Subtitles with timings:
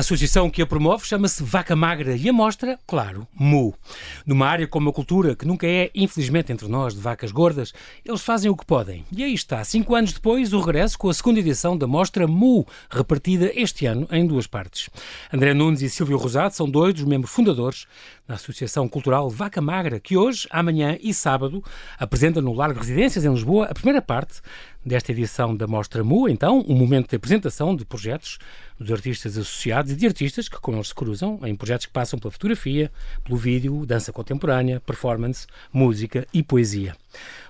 [0.00, 3.74] A associação que a promove chama-se Vaca Magra e a mostra, claro, Mu.
[4.24, 8.22] Numa área como a cultura, que nunca é, infelizmente, entre nós, de vacas gordas, eles
[8.22, 9.04] fazem o que podem.
[9.14, 12.66] E aí está, cinco anos depois, o regresso com a segunda edição da mostra Mu,
[12.88, 14.88] repartida este ano em duas partes.
[15.30, 17.86] André Nunes e Silvio Rosado são dois dos membros fundadores
[18.30, 21.64] da Associação Cultural Vaca Magra, que hoje, amanhã e sábado
[21.98, 24.40] apresenta no Largo Residências, em Lisboa, a primeira parte
[24.86, 28.38] desta edição da Mostra Mu, então, um momento de apresentação de projetos
[28.78, 32.20] dos artistas associados e de artistas que com eles se cruzam em projetos que passam
[32.20, 32.92] pela fotografia,
[33.24, 36.94] pelo vídeo, dança contemporânea, performance, música e poesia.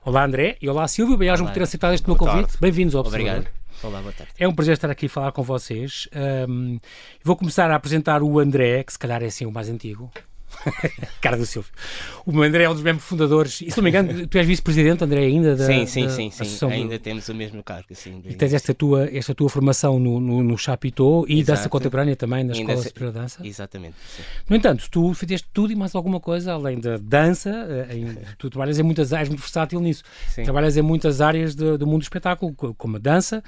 [0.03, 2.57] Olá André e olá Silvio, obrigado por ter aceitado este meu convite.
[2.59, 3.37] Bem-vindos ao Observador.
[3.37, 3.61] Obrigado.
[3.83, 4.33] Olá, boa tarde.
[4.39, 6.09] É um prazer estar aqui a falar com vocês.
[6.49, 6.79] Um,
[7.23, 10.11] vou começar a apresentar o André, que se calhar é assim o mais antigo.
[11.21, 11.71] Cara do Silvio.
[12.27, 13.61] O André é um dos membros fundadores.
[13.61, 15.67] E se não me engano, tu és vice-presidente, André, ainda da.
[15.67, 16.67] Sim, sim, da sim, sim.
[16.67, 17.89] Ainda temos o mesmo cargo.
[17.93, 21.47] Sim, e tens esta tua, esta tua formação no, no, no e Exato.
[21.47, 23.47] dança contemporânea também na Escola Superior de Dança.
[23.47, 23.95] Exatamente.
[24.17, 24.23] Sim.
[24.49, 27.51] No entanto, tu fizeste tudo e mais alguma coisa além da dança.
[27.91, 30.03] Eh, em, tu trabalhas em muitas áreas, muito versátil nisso.
[30.29, 30.43] Sim.
[30.43, 33.43] Trabalhas em muitas áreas de, do mundo do espetáculo, como a dança.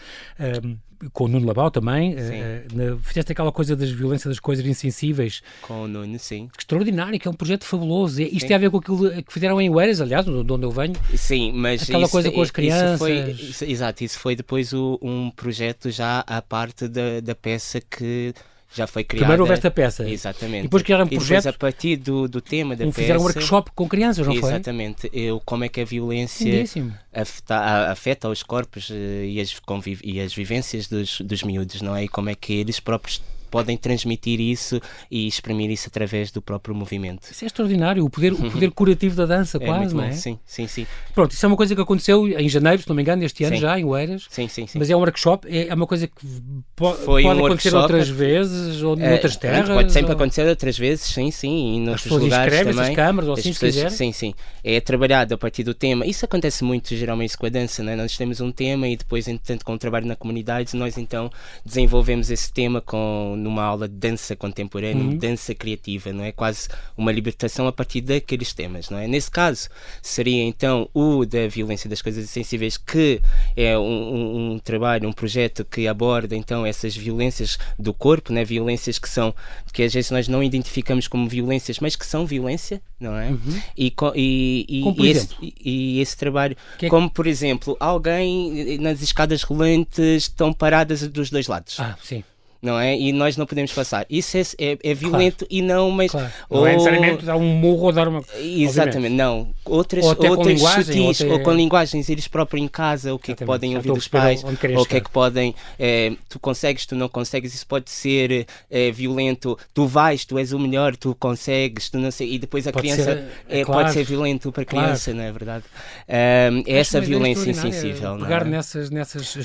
[0.64, 0.76] Um,
[1.12, 5.42] com o Nuno Labau também, uh, fizeste aquela coisa das violências das coisas insensíveis.
[5.62, 6.48] Com o Nuno, sim.
[6.58, 8.20] Extraordinário, que é um projeto fabuloso.
[8.22, 8.46] Isto sim.
[8.46, 10.94] tem a ver com aquilo que fizeram em Ueras, aliás, de onde eu venho.
[11.14, 11.82] Sim, mas.
[11.82, 12.90] Aquela isso, coisa com as crianças.
[12.92, 17.34] Isso foi, isso, exato, isso foi depois o, um projeto já à parte da, da
[17.34, 18.34] peça que
[18.74, 19.24] já foi criada.
[19.24, 20.08] Primeiro houve esta peça.
[20.08, 20.60] Exatamente.
[20.60, 21.48] E depois criaram um projeto.
[21.48, 23.00] a partir do, do tema da um, peça.
[23.00, 25.10] Fizeram um workshop com crianças, não exatamente, foi?
[25.10, 25.10] Exatamente.
[25.12, 26.64] Eu, como é que a violência
[27.12, 27.56] afeta,
[27.90, 29.54] afeta os corpos eh, e as,
[30.02, 32.04] e as vivências dos, dos miúdos, não é?
[32.04, 36.74] E como é que eles próprios podem transmitir isso e exprimir isso através do próprio
[36.74, 37.30] movimento.
[37.30, 40.12] Isso é extraordinário, o poder, o poder curativo da dança, é quase, não é?
[40.12, 40.86] Sim, sim, sim.
[41.14, 43.56] Pronto, isso é uma coisa que aconteceu em janeiro, se não me engano, este ano
[43.56, 43.60] sim.
[43.60, 44.26] já, em Oeiras.
[44.30, 44.78] Sim, sim, sim.
[44.78, 46.26] Mas é um workshop, é, é uma coisa que
[46.74, 49.68] po Foi pode um acontecer outras vezes, ou em outras terras.
[49.68, 50.16] Pode sempre ou...
[50.16, 52.88] acontecer outras vezes, sim, sim, e noutros As lugares também.
[52.88, 53.90] as câmaras, ou assim, pessoas, se quiser.
[53.90, 54.34] Sim, sim.
[54.64, 56.06] É trabalhado a partir do tema.
[56.06, 57.94] Isso acontece muito, geralmente, com a dança, né?
[57.96, 61.30] Nós temos um tema e depois, entretanto, com o trabalho na comunidade, nós então
[61.66, 65.16] desenvolvemos esse tema com, numa aula de dança contemporânea, uhum.
[65.16, 66.32] dança criativa, não é?
[66.32, 69.06] Quase uma libertação a partir daqueles temas, não é?
[69.06, 69.68] Nesse caso,
[70.00, 73.20] seria então o da violência das coisas sensíveis, que
[73.56, 78.44] é um, um, um trabalho, um projeto que aborda então essas violências do corpo, né?
[78.44, 79.34] Violências que são,
[79.72, 83.30] que às vezes nós não identificamos como violências, mas que são violência, não é?
[83.30, 83.62] Uhum.
[83.76, 89.02] E, e, e, e, esse, e, esse, trabalho, que é como por exemplo, alguém nas
[89.02, 91.78] escadas rolantes estão paradas dos dois lados.
[91.78, 92.22] Ah, sim
[92.62, 92.96] não é?
[92.96, 94.06] E nós não podemos passar.
[94.08, 95.48] Isso é, é, é violento claro.
[95.50, 96.12] e não, mas.
[96.12, 96.32] Claro.
[96.48, 96.66] Não ou...
[96.66, 98.22] é necessariamente dar um murro ou dar uma.
[98.38, 99.14] Exatamente, obviamente.
[99.14, 99.48] não.
[99.64, 101.34] Outras, ou outras sutis, ou, até...
[101.34, 104.44] ou, com linguagens, eles próprios em casa, o que é que podem ouvir dos pais,
[104.44, 105.54] ou o que é que podem.
[105.76, 109.58] É, tu consegues, tu não consegues, isso pode ser é, violento.
[109.74, 112.34] Tu vais, tu és o melhor, tu consegues, tu não sei.
[112.34, 113.82] E depois a pode criança ser, é, claro.
[113.82, 115.64] pode ser violento para a criança, não é verdade?
[116.08, 118.18] Um, é essa violência insensível.
[118.18, 119.36] Pegar nessas, nessas.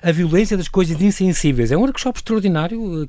[0.00, 1.72] A violência das coisas insensíveis.
[1.72, 2.43] É um workshop extraordinário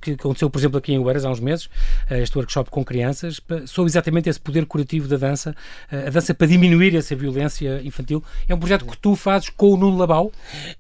[0.02, 1.70] que aconteceu, por exemplo, aqui em Ueras há uns meses,
[2.10, 5.56] eh, este workshop com crianças, sobre exatamente esse poder curativo da dança,
[5.92, 8.24] eh, a dança para diminuir essa violência infantil.
[8.48, 10.32] É um projeto que tu fazes com o Nuno Labau?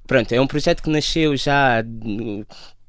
[0.07, 1.83] Pronto, é um projeto que nasceu já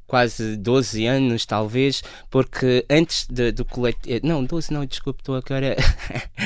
[0.06, 4.16] quase 12 anos, talvez, porque antes de, do coletivo.
[4.16, 5.76] Eh, não, 12 não, desculpe, estou agora.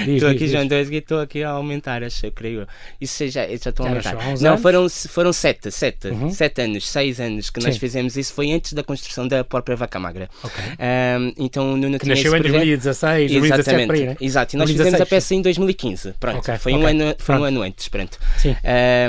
[0.06, 2.66] Estou aqui, João 12 estou aqui a aumentar, acho, eu creio.
[3.00, 4.16] Isso já, já estou a aumentar.
[4.40, 6.30] Não, foram, foram 7, 7, uhum.
[6.30, 7.66] 7 anos, 6 anos que Sim.
[7.66, 10.30] nós fizemos isso, foi antes da construção da própria Vaca Magra.
[10.42, 10.64] Okay.
[10.64, 14.16] Um, então, Nuno que nasceu em 2016, 2017, por aí, né?
[14.20, 14.76] Exato, e nós 2016.
[14.78, 16.14] fizemos a peça em 2015.
[16.18, 16.56] Pronto, okay.
[16.56, 16.84] foi, okay.
[16.84, 17.40] Um, ano, foi pronto.
[17.40, 18.18] um ano antes, pronto.
[18.38, 18.56] Sim.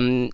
[0.02, 0.30] Um,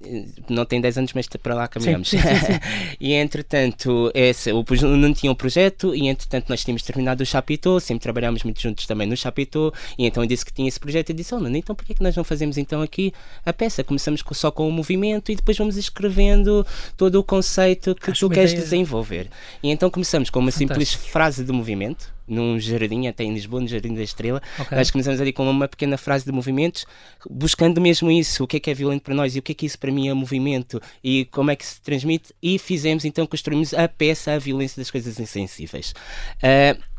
[0.49, 2.09] não tem 10 anos, mas para lá caminhamos.
[2.09, 2.25] Sim, sim,
[2.99, 4.63] e entretanto, esse, o,
[4.97, 8.85] não tinha um projeto e entretanto nós tínhamos terminado o Chapitão, sempre trabalhámos muito juntos
[8.85, 11.75] também no Chapitão e então eu disse que tinha esse projeto e disse, oh, então
[11.75, 13.13] por que nós não fazemos então aqui
[13.45, 13.83] a peça?
[13.83, 16.65] Começamos só com o movimento e depois vamos escrevendo
[16.95, 18.63] todo o conceito que Acho tu queres ideia.
[18.63, 19.29] desenvolver.
[19.63, 20.73] E então começamos com uma Fantástico.
[20.73, 24.41] simples frase de movimento num jardim, até em Lisboa, no Jardim da Estrela.
[24.59, 24.77] Okay.
[24.77, 26.85] Nós começamos ali com uma pequena frase de movimentos,
[27.29, 29.55] buscando mesmo isso, o que é que é violento para nós e o que é
[29.55, 32.33] que isso para mim é movimento e como é que se transmite.
[32.41, 35.93] E fizemos então, construímos a peça A Violência das Coisas Insensíveis.
[36.37, 36.96] Uh,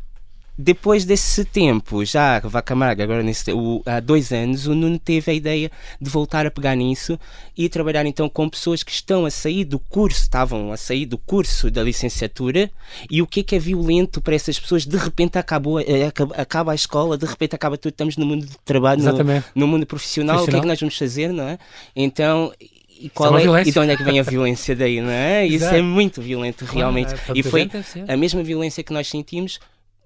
[0.61, 5.31] depois desse tempo, já Vaca Magra, agora nesse, o, há dois anos, o Nuno teve
[5.31, 5.71] a ideia
[6.01, 7.17] de voltar a pegar nisso
[7.57, 11.17] e trabalhar então com pessoas que estão a sair do curso, estavam a sair do
[11.17, 12.69] curso da licenciatura
[13.09, 14.85] e o que é que é violento para essas pessoas?
[14.85, 18.45] De repente acabou, eh, acaba, acaba a escola, de repente acaba tudo, estamos no mundo
[18.45, 19.13] de trabalho, no,
[19.55, 21.57] no, mundo profissional, profissional, o que é que nós vamos fazer, não é?
[21.95, 22.51] Então
[22.99, 25.47] E, qual é, e de onde é que vem a violência daí, não é?
[25.47, 27.15] Isso é muito violento, realmente.
[27.15, 27.71] Claro, e foi
[28.05, 29.57] a mesma violência que nós sentimos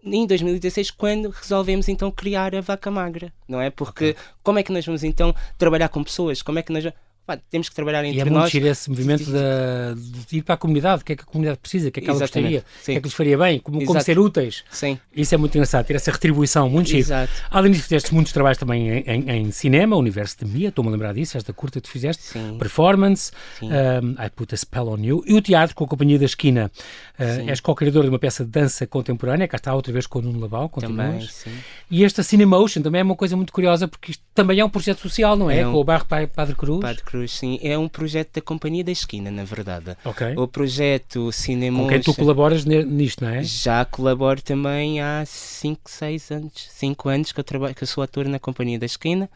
[0.04, 3.70] em 2016 quando resolvemos então criar a vaca magra, não é?
[3.70, 6.42] Porque como é que nós vamos então trabalhar com pessoas?
[6.42, 6.86] Como é que nós
[7.26, 8.54] Pá, temos que trabalhar entre e é nós.
[8.54, 11.58] muito esse movimento de, de, ir para a comunidade, o que é que a comunidade
[11.58, 12.56] precisa, o que é que ela Exatamente.
[12.56, 14.66] gostaria, o que é que lhes faria bem, como, como ser úteis.
[14.70, 15.00] Sim.
[15.16, 17.10] Isso é muito engraçado, ter essa retribuição, muito chique.
[17.50, 20.92] Além disso, fizeste muitos trabalhos também em, em, em cinema, Universo de Mia, estou-me a
[20.92, 22.58] lembrar disso, esta curta que tu fizeste, Sim.
[22.60, 23.70] Performance, Sim.
[23.70, 26.70] Um, I Put a Spell on You, e o teatro com a Companhia da Esquina.
[27.18, 30.22] Uh, és co-criador de uma peça de dança contemporânea, cá está outra vez com o
[30.22, 31.52] Nuno Labau, Também, sim.
[31.90, 35.00] E esta Cinemotion também é uma coisa muito curiosa, porque isto também é um projeto
[35.00, 35.60] social, não é?
[35.60, 35.72] é um...
[35.72, 36.82] Com o bairro Padre Cruz.
[36.82, 37.60] Padre Cruz, sim.
[37.62, 39.96] É um projeto da Companhia da Esquina, na verdade.
[40.04, 40.36] Okay.
[40.36, 41.80] O projeto Cinema.
[41.80, 43.44] Com quem tu colaboras nisto, não é?
[43.44, 46.68] Já colaboro também há 5, 6 anos.
[46.70, 49.30] 5 anos que eu, trabalho, que eu sou ator na Companhia da Esquina.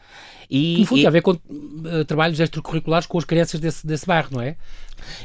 [0.50, 1.02] E, no fundo, e...
[1.02, 4.56] tem a ver com uh, trabalhos extracurriculares com as crianças desse, desse bairro, não é?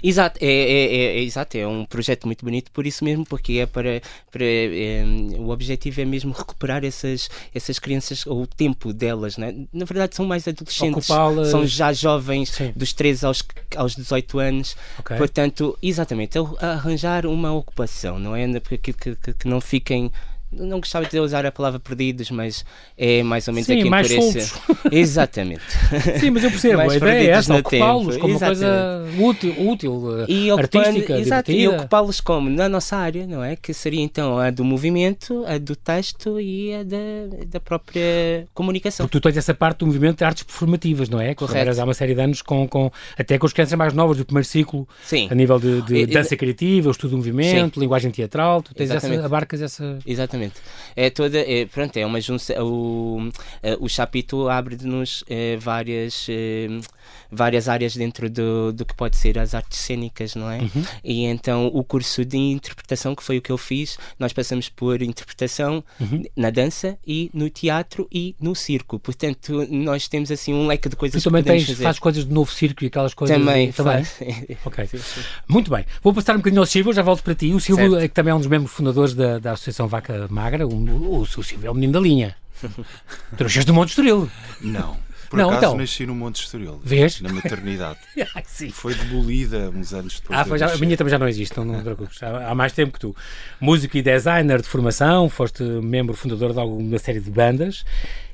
[0.01, 3.53] Exato, é, é, é, é, exato, é um projeto muito bonito por isso mesmo, porque
[3.53, 4.01] é para,
[4.31, 5.03] para é,
[5.37, 9.53] o objetivo é mesmo recuperar essas, essas crianças, ou o tempo delas, né?
[9.71, 11.07] na verdade são mais adolescentes,
[11.49, 12.73] são já jovens Sim.
[12.75, 13.43] dos 13 aos,
[13.75, 15.17] aos 18 anos, okay.
[15.17, 18.45] portanto, exatamente, arranjar uma ocupação, não é?
[18.59, 20.11] Que, que, que não fiquem
[20.57, 22.65] não gostava de usar a palavra perdidos, mas
[22.97, 24.53] é mais ou menos Sim, aquilo mais por esse...
[24.91, 25.63] Exatamente.
[26.19, 30.25] Sim, mas eu percebo, mais a ideia é essa, ocupá-los como uma coisa útil, útil
[30.27, 32.49] e artística, exato, E ocupá-los como?
[32.49, 33.55] Na nossa área, não é?
[33.55, 36.97] Que seria então a do movimento, a do texto e a da,
[37.47, 39.05] da própria comunicação.
[39.05, 41.33] Porque tu tens essa parte do movimento de artes performativas, não é?
[41.33, 41.79] Correto.
[41.79, 44.47] há uma série de anos com, com, até com as crianças mais novas do primeiro
[44.47, 45.27] ciclo, Sim.
[45.29, 47.81] a nível de, de e, dança criativa, o estudo do movimento, Sim.
[47.81, 49.99] linguagem teatral, tu tens essa, abarcas essa...
[50.05, 50.42] Exatamente.
[50.43, 50.61] Exatamente.
[50.95, 52.55] É toda, é, pronto, é uma junção.
[52.65, 53.29] O,
[53.79, 56.67] o Chapito abre-nos é, várias, é,
[57.31, 60.59] várias áreas dentro do, do que pode ser as artes cênicas, não é?
[60.59, 60.85] Uhum.
[61.03, 65.01] E então o curso de interpretação, que foi o que eu fiz, nós passamos por
[65.01, 66.23] interpretação uhum.
[66.35, 68.99] na dança e no teatro e no circo.
[68.99, 71.83] Portanto, nós temos assim um leque de coisas tu também que tens, fazer.
[71.83, 73.35] fazes coisas de novo circo e aquelas coisas.
[73.35, 74.05] Também, também.
[74.63, 74.89] ok.
[75.47, 75.85] Muito bem.
[76.03, 77.51] Vou passar um bocadinho ao Silvio, já volto para ti.
[77.53, 80.67] O Silvio é que também é um dos membros fundadores da, da Associação Vaca Magra.
[80.67, 82.35] O, o, Silvio é o menino da linha.
[83.39, 84.29] nasceste do Monte Estoril.
[84.61, 84.97] Não.
[85.29, 85.77] Por não, acaso então.
[85.77, 86.79] nasci no Monte Estoril.
[86.83, 87.19] Vês?
[87.19, 87.97] Na maternidade.
[88.45, 88.69] Sim.
[88.69, 90.39] Foi demolida uns anos depois.
[90.39, 92.21] Ah, já, a minha também já não existe, não, não te preocupes.
[92.21, 93.15] Há, há, mais tempo que tu.
[93.59, 97.83] Músico e designer de formação, foste membro fundador de alguma série de bandas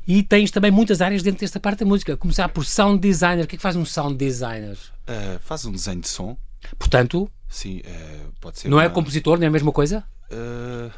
[0.06, 2.18] e tens também muitas áreas dentro desta parte da música.
[2.18, 3.46] Começar por sound designer.
[3.46, 4.78] O que é que faz um sound designer?
[5.08, 6.38] Uh, faz um desenho de som.
[6.78, 7.32] Portanto.
[7.48, 8.68] Sim, uh, pode ser.
[8.68, 8.92] Não é uma...
[8.92, 10.04] é compositor, não é a mesma coisa?
[10.30, 10.92] Uh...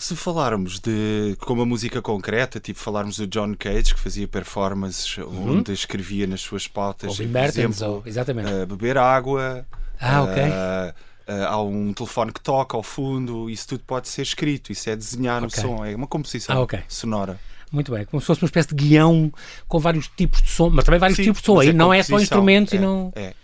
[0.00, 5.18] Se falarmos de como a música concreta, tipo falarmos do John Cage que fazia performances
[5.18, 5.58] uhum.
[5.58, 8.48] onde escrevia nas suas pautas, ou por exemplo, ou, exatamente.
[8.48, 9.66] Uh, beber água,
[10.00, 10.42] ah, ok.
[10.44, 14.88] Uh, uh, há um telefone que toca ao fundo, isso tudo pode ser escrito, isso
[14.88, 15.60] é desenhar okay.
[15.60, 16.82] som, é uma composição ah, okay.
[16.86, 17.36] sonora.
[17.72, 19.32] Muito bem, como se fosse uma espécie de guião
[19.66, 21.92] com vários tipos de som, mas também vários Sim, tipos de som, aí é não
[21.92, 23.12] é só instrumentos é, e não.
[23.14, 23.34] É.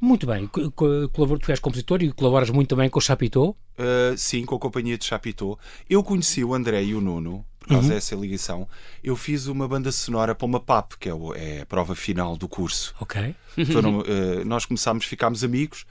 [0.00, 3.54] Muito bem, tu és compositor e colaboras muito também com o Chapitão?
[3.78, 5.58] Uh, sim, com a companhia de Chapitão.
[5.88, 7.94] Eu conheci o André e o Nuno, por causa uhum.
[7.94, 8.68] dessa ligação.
[9.02, 12.48] Eu fiz uma banda sonora para uma PAP, que é, é a prova final do
[12.48, 12.94] curso.
[13.00, 13.34] Ok.
[13.72, 15.84] Foram, uh, nós começámos, ficámos amigos.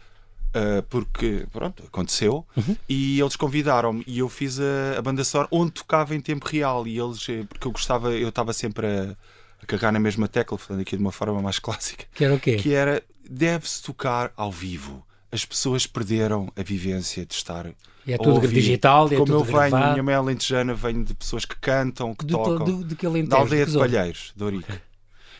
[0.55, 2.77] Uh, porque, pronto, aconteceu uhum.
[2.87, 6.87] e eles convidaram-me e eu fiz a, a, banda sonora onde tocava em tempo real
[6.87, 9.17] e eles, porque eu gostava, eu estava sempre a,
[9.61, 12.05] a carregar na mesma tecla, falando aqui de uma forma mais clássica.
[12.15, 12.55] Que era o quê?
[12.55, 15.05] Que era deve-se tocar ao vivo.
[15.31, 17.67] As pessoas perderam a vivência de estar.
[18.07, 19.91] E é tudo digital, é Como tudo eu venho, gravado.
[19.93, 22.65] minha mãe alentejana, venho de pessoas que cantam, que tocam.
[22.65, 24.73] Do, do, que da aldeia de Palheiros, de Ourique.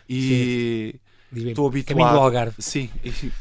[0.09, 0.99] E
[1.31, 2.53] estou habituado.
[2.59, 2.89] Sim.
[3.03, 3.31] E,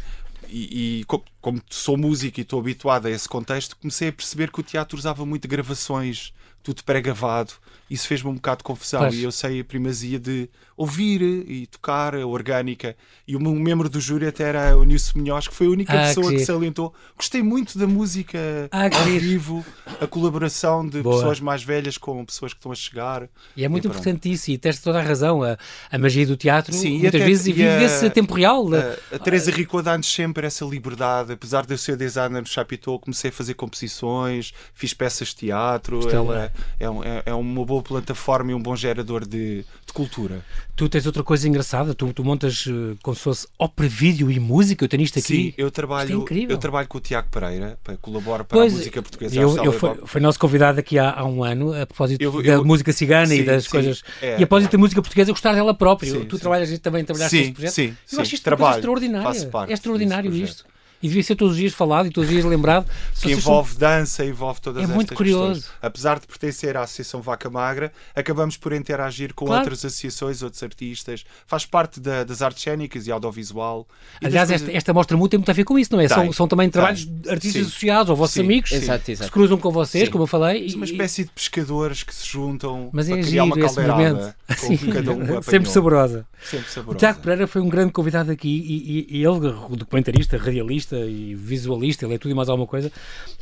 [0.49, 1.05] e, e,
[1.45, 4.97] como sou músico e estou habituado a esse contexto, comecei a perceber que o teatro
[4.97, 6.33] usava muito gravações,
[6.63, 7.53] tudo pré-gravado.
[7.91, 9.01] Isso fez-me um bocado de confusão.
[9.03, 9.15] Pois.
[9.15, 12.97] E eu sei a primazia de ouvir e tocar a orgânica.
[13.29, 16.09] E um membro do júri até era o Nilson Munhoz, que foi a única ah,
[16.09, 16.95] pessoa que, que salientou.
[17.17, 18.39] Gostei muito da música
[18.73, 19.65] ah, ao vivo,
[20.01, 21.17] a colaboração de Boa.
[21.17, 23.29] pessoas mais velhas com pessoas que estão a chegar.
[23.55, 25.43] E é muito e importante isso, e tens toda a razão.
[25.43, 25.59] A,
[25.91, 28.67] a magia do teatro Sim, muitas até, vezes vive-se a tempo real.
[28.75, 32.99] A, a Teresa Rico dá-nos sempre essa liberdade, apesar de eu ser designer no Chapitão,
[32.99, 36.09] comecei a fazer composições, fiz peças de teatro.
[36.09, 40.45] Ela, é, é, é uma boa plataforma e um bom gerador de, de cultura.
[40.77, 44.41] Tu tens outra coisa engraçada, tu, tu montas uh, como se fosse ópera, vídeo e
[44.41, 45.37] música, eu tenho isto aqui.
[45.37, 49.03] Sim, eu trabalho, é eu trabalho com o Tiago Pereira, colaboro para pois, a música
[49.03, 49.37] portuguesa.
[49.37, 52.63] Eu, eu foi, foi nosso convidado aqui há, há, um ano, a propósito eu, da
[52.65, 54.03] música cigana sim, e das sim, coisas.
[54.21, 56.11] É, e a propósito da música portuguesa, gostar dela própria.
[56.11, 57.73] Sim, tu trabalhas também, trabalhaste neste projeto.
[57.73, 59.41] Sim, eu acho isto trabalho, extraordinário.
[59.69, 60.74] É extraordinário isto
[61.05, 62.87] e devia ser todos os dias falado e todos os dias lembrado.
[63.21, 63.79] Que envolve são...
[63.79, 65.61] dança, envolve todas é estas muito curioso.
[65.61, 65.79] Questões.
[65.83, 69.61] Apesar de pertencer à Associação Vaca Magra, acabamos por interagir com claro.
[69.61, 71.27] outras associações, outros artistas.
[71.47, 73.87] Faz parte da, das artes cénicas e audiovisual.
[74.19, 74.67] E Aliás, coisas...
[74.67, 76.09] esta, esta mostra muito tem muito a ver com isso, não é?
[76.09, 77.69] São, são também trabalhos de artistas sim.
[77.69, 78.41] associados ou vossos sim.
[78.41, 79.19] amigos exato, exato.
[79.19, 80.11] que se cruzam com vocês, sim.
[80.11, 80.69] como eu falei.
[80.69, 80.75] E...
[80.75, 85.13] Uma espécie de pescadores que se juntam Mas para é criar uma caldeirada com cada
[85.13, 86.27] um Sempre saborosa.
[86.43, 86.97] Sempre saborosa.
[86.97, 91.35] O Tiago Pereira foi um grande convidado aqui e, e, e ele, documentarista, radialista e
[91.35, 92.91] visual visualista, ele é tudo e mais alguma coisa,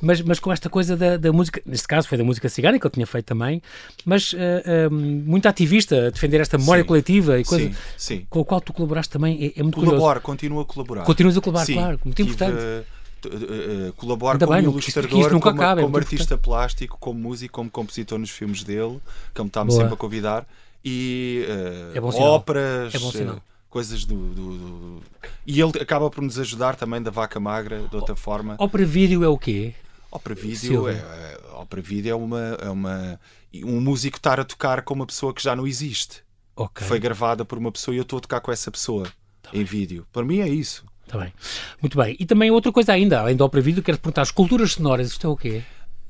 [0.00, 2.86] mas, mas com esta coisa da, da música, neste caso foi da música cigana, que
[2.86, 3.62] eu tinha feito também,
[4.04, 8.26] mas uh, uh, muito ativista, a defender esta memória sim, coletiva e coisa sim, sim.
[8.28, 10.20] com a qual tu colaboraste também, é, é muito Colaboro, curioso.
[10.20, 11.04] continuo a colaborar.
[11.04, 12.58] Continuas a colaborar, claro, muito tive, importante.
[12.58, 16.44] Uh, colaboro como bem, ilustrador, como, acaba, é como artista importante.
[16.44, 18.98] plástico, como músico, como compositor nos filmes dele,
[19.32, 20.44] que ele está-me sempre a convidar,
[20.84, 21.46] e
[21.94, 22.98] uh, é óperas, é
[23.72, 25.02] coisas do, do, do,
[25.46, 28.54] E ele acaba por nos ajudar também da vaca magra, de outra forma.
[28.58, 29.72] Ópera vídeo é o quê?
[30.10, 33.20] Ópera vídeo é, é, ópera vídeo é uma, é uma.
[33.64, 36.22] Um músico estar a tocar com uma pessoa que já não existe.
[36.54, 36.86] Okay.
[36.86, 39.10] Foi gravada por uma pessoa e eu estou a tocar com essa pessoa
[39.42, 39.64] tá em bem.
[39.64, 40.06] vídeo.
[40.12, 40.84] Para mim é isso.
[41.06, 41.32] Está bem.
[41.80, 42.14] Muito bem.
[42.20, 45.08] E também outra coisa ainda, além da ópera vídeo, quero te perguntar: as culturas sonoras,
[45.08, 45.62] isto é o quê?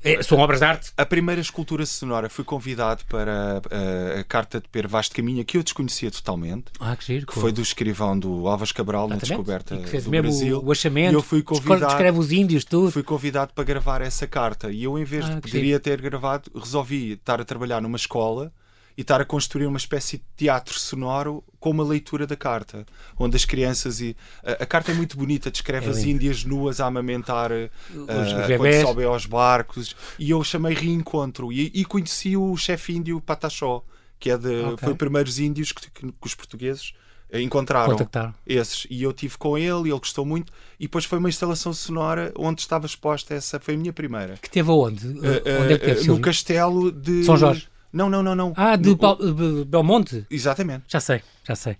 [0.03, 0.91] É, são obras de arte?
[0.97, 5.13] A primeira escultura sonora fui convidado para a, eh, a Carta de Per Vaz de
[5.13, 6.65] Caminha, que eu desconhecia totalmente.
[6.79, 7.25] Ah, que giro.
[7.25, 10.61] Que foi do escrivão do Alves Cabral, na descoberta que fez do mesmo Brasil.
[10.63, 12.91] O achamento, e eu fui convidado, descreve os índios, tudo.
[12.91, 14.71] Fui convidado para gravar essa carta.
[14.71, 18.51] E eu, em vez ah, de poderia ter gravado, resolvi estar a trabalhar numa escola
[18.97, 22.85] e estar a construir uma espécie de teatro sonoro com uma leitura da carta,
[23.17, 26.79] onde as crianças e a, a carta é muito bonita, descreve é as índias nuas
[26.79, 32.55] a amamentar uh, quando sobem aos barcos e eu chamei reencontro e, e conheci o
[32.55, 33.83] chefe índio Pataxó,
[34.19, 34.77] que é de, okay.
[34.77, 36.93] foi os primeiros índios que, que, que os portugueses
[37.41, 37.93] encontraram.
[37.93, 38.35] Contactar.
[38.45, 38.85] esses.
[38.91, 42.31] E eu tive com ele e ele gostou muito e depois foi uma instalação sonora
[42.37, 44.37] onde estava exposta essa foi a minha primeira.
[44.39, 45.07] Que teve aonde?
[45.07, 48.53] Uh, onde é que teve, no castelo de São Jorge não, não, não, não.
[48.57, 50.25] Ah, de no, Belmonte?
[50.31, 50.85] Exatamente.
[50.87, 51.77] Já sei, já sei.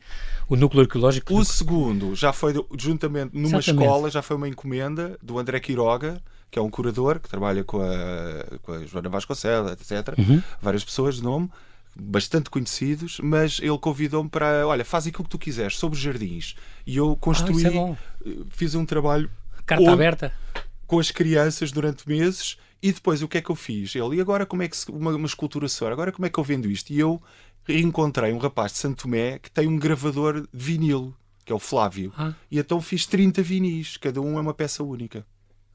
[0.48, 1.34] O núcleo arqueológico.
[1.34, 1.46] O do...
[1.46, 3.84] segundo já foi juntamente numa Exatamente.
[3.84, 7.82] escola, já foi uma encomenda do André Quiroga, que é um curador que trabalha com
[7.82, 10.16] a, com a Joana Vasconcelos, etc.
[10.20, 10.40] Uhum.
[10.62, 11.50] Várias pessoas de nome,
[11.96, 16.56] bastante conhecidos, mas ele convidou-me para, olha, faz aquilo que tu quiseres sobre jardins.
[16.86, 19.32] E eu construí, ah, é fiz um trabalho.
[19.66, 20.32] Carta aberta.
[20.86, 23.96] Com as crianças durante meses e depois o que é que eu fiz?
[23.96, 26.38] Ele, e agora como é que se, uma, uma escultura sonora, agora como é que
[26.38, 26.92] eu vendo isto?
[26.92, 27.22] E eu
[27.70, 31.14] encontrei um rapaz de Santo Tomé que tem um gravador de vinil,
[31.46, 32.12] que é o Flávio.
[32.18, 32.34] Ah.
[32.52, 35.26] E então fiz 30 vinis, cada um é uma peça única.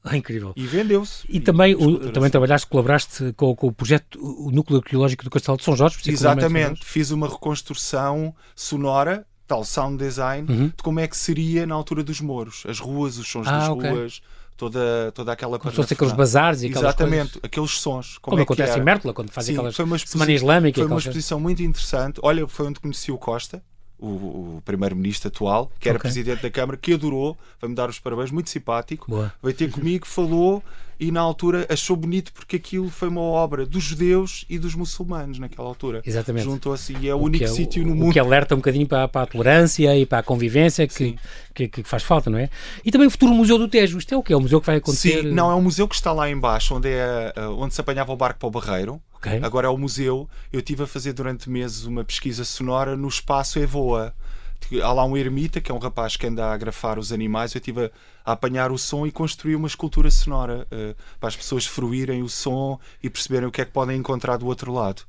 [0.03, 0.53] Ah, incrível.
[0.55, 1.25] E vendeu-se.
[1.27, 5.31] E, e, também, o, também trabalhaste, colaboraste com, com, o projeto o Núcleo Arqueológico do
[5.31, 5.97] Castelo de São Jorge.
[6.05, 6.85] Exatamente.
[6.85, 10.67] Fiz uma reconstrução sonora, tal sound design, uhum.
[10.67, 12.63] de como é que seria na altura dos moros.
[12.67, 13.89] As ruas, os sons ah, das okay.
[13.89, 14.21] ruas
[14.59, 17.39] toda, toda aquela Como se aqueles bazares e aquelas Exatamente, coisas.
[17.43, 18.17] aqueles sons.
[18.17, 20.81] Como, como é acontece em Mértola, quando fazem aquelas foi uma semana islâmica.
[20.81, 22.19] Foi uma exposição muito interessante.
[22.21, 23.63] Olha, foi onde conheci o Costa,
[23.97, 26.11] o, o primeiro-ministro atual, que era okay.
[26.11, 29.09] presidente da Câmara, que adorou, vai-me dar os parabéns, muito simpático.
[29.09, 29.33] Boa.
[29.41, 30.61] Veio ter comigo, falou
[30.99, 35.39] e na altura achou bonito porque aquilo foi uma obra dos judeus e dos muçulmanos
[35.39, 36.01] naquela altura.
[36.05, 36.43] Exatamente.
[36.43, 38.09] Juntou-se e é o, o único é, sítio no mundo.
[38.09, 41.17] O que alerta um bocadinho para, para, a tolerância e para a convivência que,
[41.53, 42.49] que, que, faz falta, não é?
[42.83, 43.97] E também o futuro Museu do Tejo.
[43.97, 44.33] Isto é o que?
[44.33, 45.23] É o museu que vai acontecer?
[45.23, 48.11] Sim, não, é um museu que está lá embaixo, onde, é, eh, onde se apanhava
[48.11, 49.01] o barco para o Barreiro.
[49.15, 49.39] Okay.
[49.41, 50.29] Agora é o museu.
[50.51, 54.13] Eu estive a fazer durante meses uma pesquisa sonora no espaço Evoa
[54.81, 57.53] há lá um ermita, que é um rapaz que anda a agrafar os animais.
[57.53, 57.91] Eu estive a,
[58.25, 62.29] a apanhar o som e construir uma escultura sonora uh, para as pessoas fruírem o
[62.29, 65.03] som e perceberem o que é que podem encontrar do outro lado.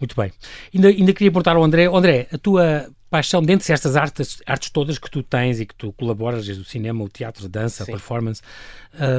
[0.00, 0.32] Muito bem.
[0.74, 4.98] Ainda, ainda queria perguntar ao André, André, a tua paixão dentro destas artes, artes todas
[4.98, 7.92] que tu tens e que tu colaboras, desde o cinema, o teatro, a dança, Sim.
[7.92, 8.42] a performance,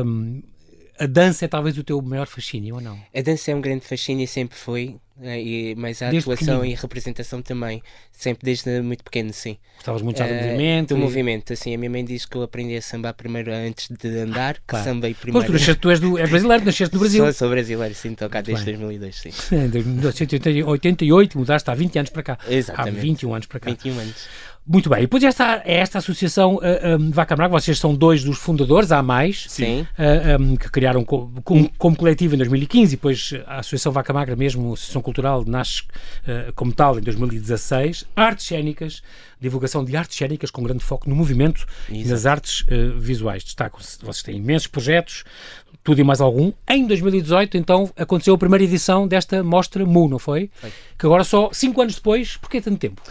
[0.06, 0.42] um,
[1.00, 2.98] a dança é talvez o teu maior fascínio ou não?
[3.14, 6.66] A dança é um grande fascínio e sempre foi É, e, mas a desde atuação
[6.66, 9.58] e a representação também, sempre desde muito pequeno, sim.
[9.76, 10.90] Gostavas muito já do uh, movimento?
[10.90, 11.00] Do e...
[11.00, 11.74] movimento, assim.
[11.74, 14.86] A minha mãe diz que eu aprendi a sambar primeiro antes de andar, que claro.
[14.86, 15.48] sambei primeiro.
[15.48, 17.24] Pois, tu, tu és, do, és brasileiro, nasceste no Brasil.
[17.24, 19.30] Sou, sou brasileiro, sim, estou cá desde 2002, sim.
[19.56, 22.38] Em 1988, mudaste há 20 anos para cá.
[22.50, 22.98] Exatamente.
[22.98, 23.70] Há 21 anos para cá.
[23.72, 24.28] 21 anos.
[24.68, 28.24] Muito bem, e depois esta, esta associação uh, eh, um, Vaca Amarga, vocês são dois
[28.24, 29.82] dos fundadores, há mais, Sim.
[29.82, 33.92] Uh, eh, um, que criaram com, com, como coletivo em 2015 e depois a Associação
[33.92, 38.06] Vaca Magra, mesmo a Associação Cultural, nasce uh, como tal em 2016.
[38.16, 39.04] Artes cénicas,
[39.40, 41.94] divulgação de artes cénicas com grande foco no movimento Exato.
[41.94, 42.66] e nas artes
[42.98, 43.44] visuais.
[43.44, 45.24] Destacam-se, vocês têm imensos projetos,
[45.84, 46.52] tudo e mais algum.
[46.68, 50.50] Em 2018, então, aconteceu a primeira edição desta mostra MU, não foi?
[50.56, 50.72] foi.
[50.98, 53.02] Que agora só cinco anos depois, porquê tanto tempo?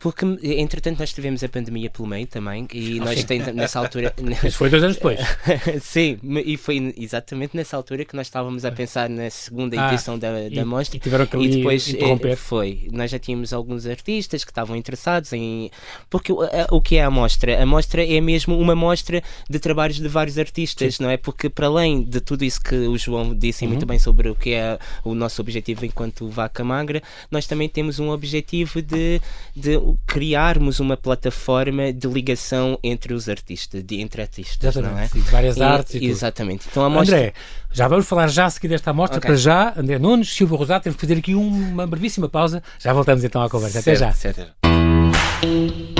[0.00, 4.14] Porque, entretanto, nós tivemos a pandemia pelo meio também e ah, nós temos, nessa altura.
[4.42, 5.20] Isso foi dois anos depois.
[5.82, 10.18] sim, e foi exatamente nessa altura que nós estávamos a pensar na segunda ah, edição
[10.18, 10.96] da, da e, mostra.
[10.96, 12.34] E, tiveram que e depois eh, interromper.
[12.34, 12.88] foi.
[12.90, 15.70] Nós já tínhamos alguns artistas que estavam interessados em.
[16.08, 17.62] Porque o que é a mostra?
[17.62, 21.02] A mostra é mesmo uma mostra de trabalhos de vários artistas, sim.
[21.02, 21.18] não é?
[21.18, 23.72] Porque, para além de tudo isso que o João disse uhum.
[23.72, 27.98] muito bem sobre o que é o nosso objetivo enquanto vaca magra, nós também temos
[27.98, 29.20] um objetivo de,
[29.54, 35.24] de criarmos uma plataforma de ligação entre os artistas, de, entre artistas, exatamente, não é?
[35.24, 36.66] de várias e, artes e Exatamente.
[36.70, 37.16] Então, amostra...
[37.16, 37.32] André,
[37.72, 39.28] já vamos falar já a seguir desta amostra, okay.
[39.28, 43.22] para já, André Nunes, Silvio Rosado, temos que fazer aqui uma brevíssima pausa, já voltamos
[43.24, 43.80] então à conversa.
[43.80, 44.12] Certo, Até já.
[44.12, 45.99] Certo.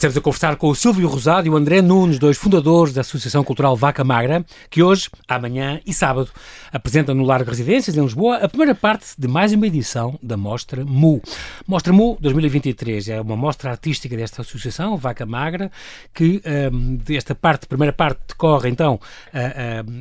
[0.00, 3.44] Estamos a conversar com o Silvio Rosado e o André Nunes, dois fundadores da Associação
[3.44, 6.30] Cultural Vaca Magra, que hoje, amanhã e sábado
[6.72, 10.86] apresentam no Largo Residências, em Lisboa, a primeira parte de mais uma edição da Mostra
[10.86, 11.20] MU.
[11.68, 15.70] Mostra MU 2023 é uma mostra artística desta associação, Vaca Magra,
[16.14, 16.40] que
[16.72, 18.98] um, desta parte, primeira parte, decorre então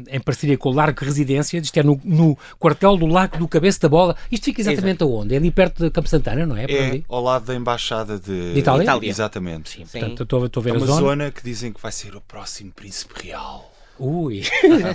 [0.10, 3.82] em parceria com o Largo Residências, isto é no, no, quartel do Lago do Cabeça
[3.82, 4.16] da Bola.
[4.32, 5.14] Isto fica exatamente Exato.
[5.14, 5.34] aonde?
[5.34, 6.64] É ali perto de Campo Santana, não é?
[6.70, 8.84] É, ao lado da Embaixada de, de Itália?
[8.84, 9.10] Itália.
[9.10, 9.72] Exatamente.
[9.72, 9.89] Sim.
[9.92, 11.00] Portanto, estou, estou a ver é uma a zona.
[11.00, 13.74] zona que dizem que vai ser o próximo príncipe real.
[14.00, 14.44] Ui!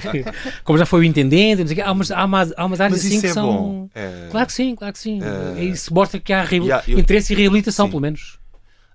[0.65, 3.27] Como já foi o intendente, há umas, há umas, há umas áreas Mas assim que
[3.27, 3.91] é são.
[3.95, 4.29] É...
[4.31, 5.21] Claro que sim, claro que sim.
[5.23, 5.63] É...
[5.63, 6.99] Isso mostra que há yeah, eu...
[6.99, 7.91] interesse e reabilitação, sim.
[7.91, 8.39] pelo menos.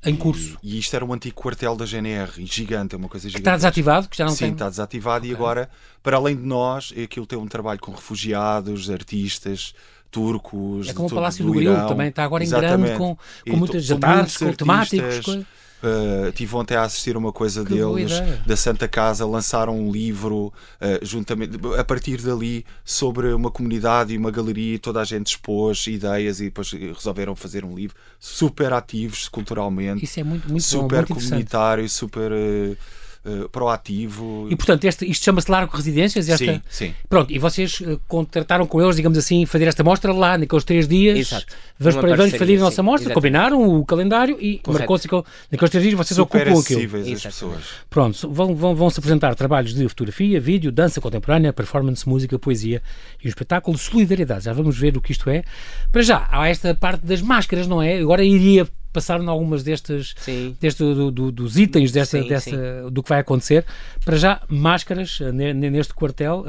[0.03, 0.57] Em curso.
[0.63, 3.43] E, e, isto era um antigo quartel da GNR, gigante, é uma coisa gigante.
[3.43, 4.53] Que está desativado, que já não Sim, tem.
[4.53, 5.31] está desativado okay.
[5.31, 5.69] e agora,
[6.01, 9.73] para além de nós, aquilo tem um trabalho com refugiados, artistas,
[10.09, 10.87] turcos.
[10.87, 13.17] É como o Palácio do, do Grilo também, está agora em grande com,
[13.49, 15.45] com muitos jantares, com temáticos.
[15.81, 18.11] Uh, tive ontem a assistir uma coisa que deles
[18.45, 24.17] da Santa Casa, lançaram um livro uh, juntamente a partir dali sobre uma comunidade e
[24.17, 28.73] uma galeria, e toda a gente expôs ideias e depois resolveram fazer um livro super
[28.73, 30.03] ativos culturalmente.
[30.03, 32.77] Isso é muito, muito super bom, muito comunitário, super uh,
[33.25, 34.47] uh, proativo.
[34.49, 36.29] E portanto, este, isto chama-se Largo Residências?
[36.29, 36.45] Esta...
[36.45, 36.93] Sim, sim.
[37.07, 40.87] Pronto, e vocês uh, contrataram com eles, digamos assim, fazer esta mostra lá naqueles três
[40.87, 41.17] dias.
[41.17, 41.45] Exato.
[41.77, 45.07] Vamos, para, vamos fazer a nossa mostra, combinaram o calendário e marcou-se
[45.51, 47.13] naqueles três dias vocês Super ocupam aquilo.
[47.13, 47.63] as pessoas.
[47.89, 52.81] Pronto, vão, vão, vão se apresentar trabalhos de fotografia, vídeo, dança contemporânea, performance, música, poesia
[53.23, 54.45] e um espetáculo de solidariedade.
[54.45, 55.43] Já vamos ver o que isto é.
[55.91, 57.99] Para já, há esta parte das máscaras, não é?
[57.99, 60.15] Agora iria passaram algumas destas,
[60.59, 62.91] deste, do, do, dos itens desta, sim, desta, sim.
[62.91, 63.65] do que vai acontecer.
[64.03, 66.45] Para já, máscaras eh, neste quartel.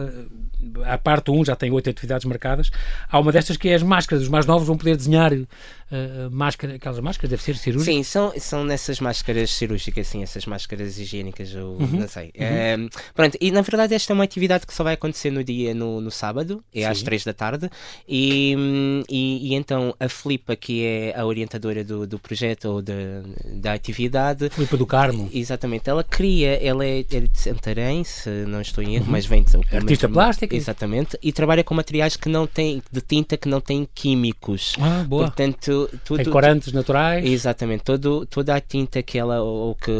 [0.84, 2.70] A parte 1 já tem oito atividades marcadas.
[3.08, 4.22] Há uma destas que é as máscaras.
[4.22, 5.32] Os mais novos vão poder desenhar
[5.90, 7.94] uh, máscara, aquelas máscaras, deve ser cirúrgicas.
[7.94, 11.86] Sim, são, são nessas máscaras cirúrgicas, sim, essas máscaras higiênicas, ou uhum.
[11.86, 12.32] não sei.
[12.38, 12.88] Uhum.
[13.14, 16.00] pronto, e na verdade esta é uma atividade que só vai acontecer no dia, no,
[16.00, 16.86] no sábado, é sim.
[16.86, 17.70] às 3 da tarde.
[18.08, 18.54] E,
[19.08, 22.94] e, e, então a Filipa, que é a orientadora do, do projeto ou da,
[23.52, 24.48] da atividade.
[24.50, 25.28] Filipa do Carmo.
[25.32, 29.12] Exatamente, ela cria, ela é, é de Santarém, se não estou em erro, uhum.
[29.12, 29.50] mas vem de.
[29.74, 31.18] Artista plástica Exatamente.
[31.22, 34.74] E trabalha com materiais que não têm, de tinta que não têm químicos.
[34.80, 35.24] Ah, boa.
[35.24, 36.22] Portanto, tudo.
[36.22, 37.24] Tem corantes naturais.
[37.24, 37.84] Exatamente.
[37.84, 39.92] Todo, toda a tinta que ela ou que,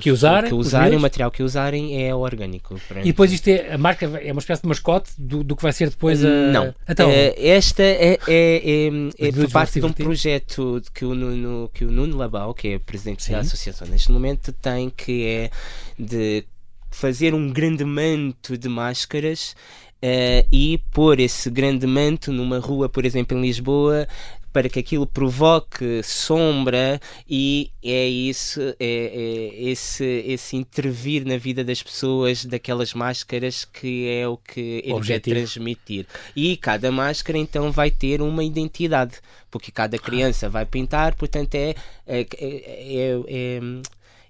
[0.00, 2.80] que usarem, que usarem o material que usarem é orgânico.
[3.00, 5.72] E depois isto é, a marca é uma espécie de mascote do, do que vai
[5.72, 6.28] ser depois a.
[6.28, 6.74] Não.
[6.88, 11.84] Então, uh, esta é, é, é, é parte de um projeto que o Nuno, que
[11.84, 13.32] o Nuno Labau, que é presidente Sim.
[13.32, 15.50] da associação neste momento, tem que é
[15.98, 16.44] de
[16.90, 19.54] fazer um grande manto de máscaras
[20.02, 24.06] uh, e pôr esse grande manto numa rua, por exemplo, em Lisboa,
[24.52, 31.62] para que aquilo provoque sombra e é isso, é, é, esse, esse intervir na vida
[31.62, 36.06] das pessoas daquelas máscaras que é o que ele quer transmitir.
[36.34, 39.18] E cada máscara então vai ter uma identidade,
[39.50, 41.74] porque cada criança vai pintar, portanto é,
[42.06, 43.60] é, é, é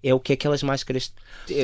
[0.02, 1.12] é o que aquelas máscaras,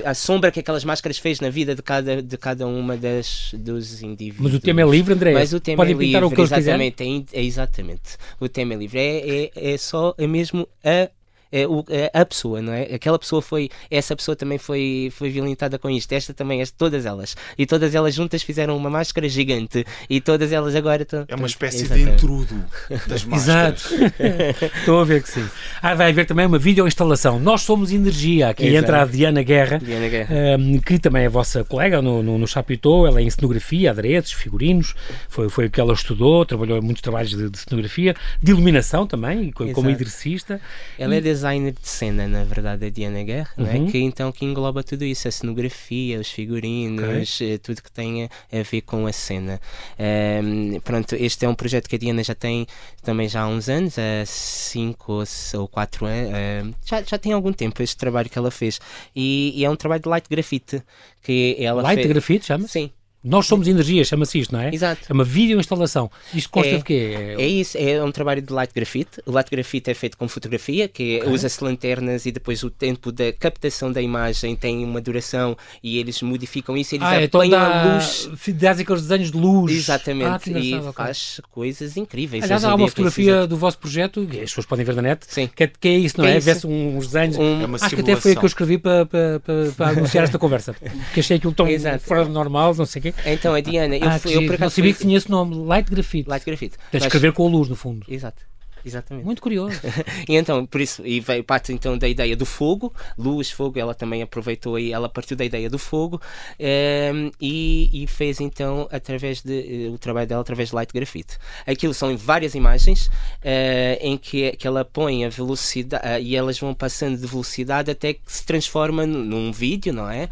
[0.04, 4.02] a sombra que aquelas máscaras fez na vida de cada, de cada uma das, dos
[4.02, 4.50] indivíduos.
[4.50, 5.32] Mas o tema é livre, André?
[5.32, 8.16] Mas o tema Podem é livre, o que exatamente, é, é, exatamente.
[8.38, 11.08] O tema é livre, é, é, é só é mesmo a
[11.50, 12.94] é, o, é a pessoa, não é?
[12.94, 17.06] Aquela pessoa foi, essa pessoa também foi, foi violentada com isto, esta também, esta, todas
[17.06, 17.36] elas.
[17.56, 21.24] E todas elas juntas fizeram uma máscara gigante e todas elas agora estão.
[21.28, 22.06] É uma espécie Exatamente.
[22.06, 22.64] de intrudo
[23.06, 23.92] das máscaras.
[23.92, 24.74] Exato.
[24.78, 25.48] Estou a ver que sim.
[25.80, 27.38] Ah, vai haver também uma videoinstalação.
[27.38, 28.48] Nós somos energia.
[28.48, 28.84] Aqui Exato.
[28.84, 30.34] entra a Diana Guerra, Diana Guerra.
[30.58, 33.06] Um, que também é vossa colega no, no, no Chapitou.
[33.06, 34.94] Ela é em cenografia, adereços, figurinos.
[35.28, 39.06] Foi, foi o que ela estudou, trabalhou em muitos trabalhos de, de cenografia, de iluminação
[39.06, 39.72] também, Exato.
[39.72, 40.60] como exercista.
[40.98, 41.20] Ela é.
[41.36, 43.64] É designer de cena, na verdade, a Diana Guerra, uhum.
[43.64, 43.90] não é?
[43.90, 47.54] que então que engloba tudo isso, a cenografia, os figurinos, okay.
[47.54, 49.60] Eh, tudo que tenha a ver com a cena.
[49.98, 52.66] Um, pronto, este é um projeto que a Diana já tem
[53.02, 57.52] também já há uns anos, há 5 ou 4 anos, uh, já, já tem algum
[57.52, 58.80] tempo este trabalho que ela fez.
[59.14, 60.82] E, e é um trabalho de light grafite.
[61.22, 62.08] Que ela light fez...
[62.08, 62.68] grafite, chama?
[62.68, 62.90] Sim.
[63.22, 64.72] Nós somos energia, chama-se isto, não é?
[64.72, 65.02] Exato.
[65.08, 66.08] É uma videoinstalação.
[66.32, 67.14] Isto consta é, de quê?
[67.36, 67.42] É...
[67.42, 69.20] é isso, é um trabalho de light grafite.
[69.26, 71.32] O light grafite é feito com fotografia, que okay.
[71.32, 76.22] usa-se lanternas e depois o tempo da captação da imagem tem uma duração e eles
[76.22, 76.94] modificam isso.
[76.94, 78.30] Eles ah, então apanham a luz.
[78.54, 79.72] Dás aqueles desenhos de luz.
[79.72, 80.54] Exatamente.
[80.54, 80.92] Ah, e okay.
[80.92, 82.44] faz coisas incríveis.
[82.44, 83.48] Aliás, há uma fotografia precisa...
[83.48, 85.48] do vosso projeto, que as pessoas podem ver na net, Sim.
[85.48, 86.36] Que, é, que é isso, não é?
[86.36, 87.36] é Vê-se uns desenhos.
[87.36, 87.62] Um...
[87.62, 90.38] É Acho que até foi a que eu escrevi para, para, para, para anunciar esta
[90.38, 90.76] conversa.
[91.12, 92.04] Que achei aquilo tão Exato.
[92.04, 93.14] fora do normal, não sei o quê.
[93.24, 95.90] Então, a Diana eu, ah, eu, por acaso, não sabia que tinha esse nome, Light
[95.90, 96.28] Graffiti.
[96.28, 96.76] Light Graffiti.
[96.90, 98.06] Tens de escrever com a luz no fundo.
[98.08, 98.42] Exato.
[98.86, 99.24] Exatamente.
[99.24, 99.80] Muito curioso.
[100.28, 103.94] e então, por isso, e veio parte então da ideia do fogo, luz, fogo, ela
[103.94, 106.22] também aproveitou aí, ela partiu da ideia do fogo
[106.60, 110.92] um, ehm, e, e, fez então através de uh, o trabalho dela através de light
[110.92, 111.36] grafite.
[111.66, 116.56] Aquilo são várias imagens uh, em que, que ela põe a velocidade uh, e elas
[116.56, 120.28] vão passando de velocidade até que se transforma num vídeo, não é?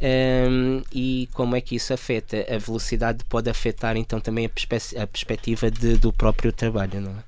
[0.00, 2.46] Um, ehm, e como é que isso afeta?
[2.48, 7.10] A velocidade pode afetar então também a, perspe a perspectiva de, do próprio trabalho, não
[7.10, 7.27] é?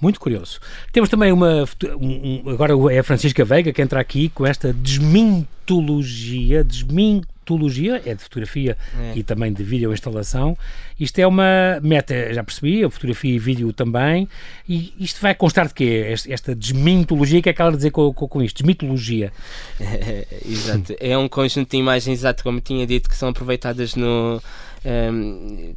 [0.00, 0.60] Muito curioso.
[0.92, 1.64] Temos também uma.
[2.00, 6.62] Um, agora é a Francisca Veiga que entra aqui com esta desmintologia.
[6.62, 9.14] Desmintologia é de fotografia é.
[9.16, 10.56] e também de videoinstalação.
[11.00, 14.28] Isto é uma meta, já percebi, a fotografia e vídeo também.
[14.68, 16.14] E isto vai constar de quê?
[16.28, 18.58] Esta desmintologia, o que é que ela dizer com, com, com isto?
[18.58, 19.32] Desmitologia.
[19.80, 20.94] É, exato.
[21.00, 24.40] É um conjunto de imagens, exato como tinha dito, que são aproveitadas no.
[24.84, 25.74] Um,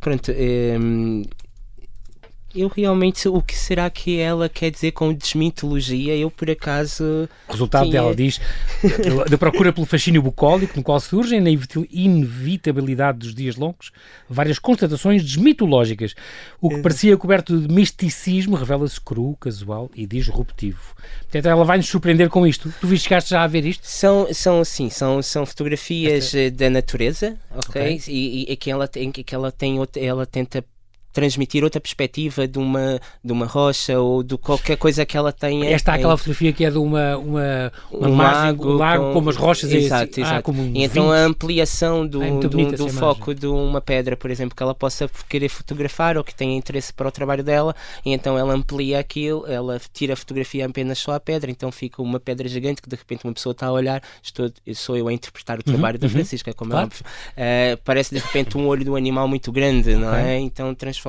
[0.00, 0.30] pronto.
[0.30, 1.24] Um,
[2.54, 6.16] eu realmente, o que será que ela quer dizer com desmitologia?
[6.16, 7.28] Eu, por acaso.
[7.48, 8.00] O resultado tinha...
[8.00, 8.40] dela diz
[9.28, 11.50] da procura pelo fascínio bucólico, no qual surgem, na
[11.90, 13.90] inevitabilidade dos dias longos,
[14.28, 16.14] várias constatações desmitológicas.
[16.60, 20.94] O que parecia coberto de misticismo revela-se cru, casual e disruptivo.
[21.22, 22.72] Portanto, ela vai nos surpreender com isto.
[22.80, 23.86] Tu viste chegaste já a ver isto?
[23.86, 26.38] São, são sim, são, são fotografias Esta...
[26.38, 27.96] Eh, da natureza, ok?
[27.96, 28.00] okay.
[28.08, 30.64] E, e, que ela tem, que ela tem, ela tenta
[31.12, 35.68] transmitir outra perspectiva de uma, de uma rocha ou de qualquer coisa que ela tenha.
[35.70, 39.12] Esta é aquela fotografia que é de uma, uma, uma um lago, um lago com,
[39.14, 40.38] com umas rochas exato, e, exato.
[40.38, 44.30] Ah, como um então a ampliação do, é do, do foco de uma pedra, por
[44.30, 48.12] exemplo, que ela possa querer fotografar ou que tenha interesse para o trabalho dela, e
[48.12, 52.20] então ela amplia aquilo, ela tira a fotografia apenas só a pedra, então fica uma
[52.20, 55.58] pedra gigante que de repente uma pessoa está a olhar, estou, sou eu a interpretar
[55.58, 56.84] o uhum, trabalho uhum, da Francisca, como é claro.
[56.84, 57.04] é óbvio.
[57.04, 60.38] Uh, parece de repente um olho do animal muito grande, não é?
[60.38, 60.99] Então transforma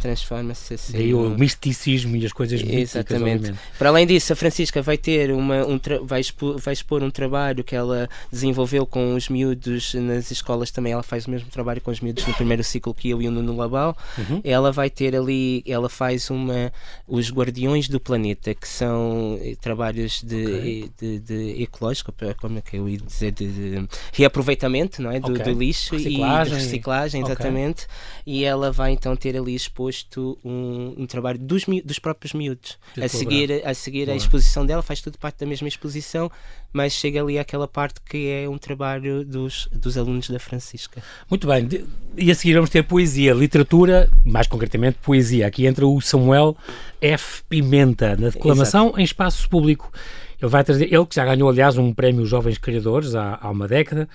[0.00, 0.92] transforma-se assim.
[0.92, 3.54] Daí o misticismo e as coisas Exatamente.
[3.78, 7.64] Para além disso, a Francisca vai ter uma, um vai, expor, vai expor um trabalho
[7.64, 10.92] que ela desenvolveu com os miúdos nas escolas também.
[10.92, 13.30] Ela faz o mesmo trabalho com os miúdos no primeiro ciclo que eu e o
[13.30, 13.96] Nuno Labal.
[14.18, 14.40] Uhum.
[14.44, 16.72] Ela vai ter ali, ela faz uma
[17.06, 20.90] os Guardiões do Planeta, que são eh, trabalhos de, okay.
[20.98, 25.20] de, de, de ecológico, como é que eu ia dizer, de, de reaproveitamento não é?
[25.20, 25.44] do, okay.
[25.44, 26.52] do lixo reciclagem.
[26.52, 27.84] e reciclagem, exatamente.
[27.84, 28.34] Okay.
[28.34, 32.78] E ela vai então ter ali exposto um, um trabalho dos, dos próprios miúdos.
[32.98, 36.30] A seguir, a seguir a exposição dela, faz tudo parte da mesma exposição,
[36.72, 41.02] mas chega ali àquela parte que é um trabalho dos, dos alunos da Francisca.
[41.28, 41.68] Muito bem,
[42.16, 45.46] e a seguir vamos ter poesia, literatura, mais concretamente poesia.
[45.46, 46.56] Aqui entra o Samuel
[46.98, 47.42] F.
[47.46, 49.00] Pimenta, na declamação Exato.
[49.00, 49.92] em espaço público.
[50.40, 53.68] Ele vai trazer, ele que já ganhou, aliás, um prémio Jovens Criadores há, há uma
[53.68, 54.08] década,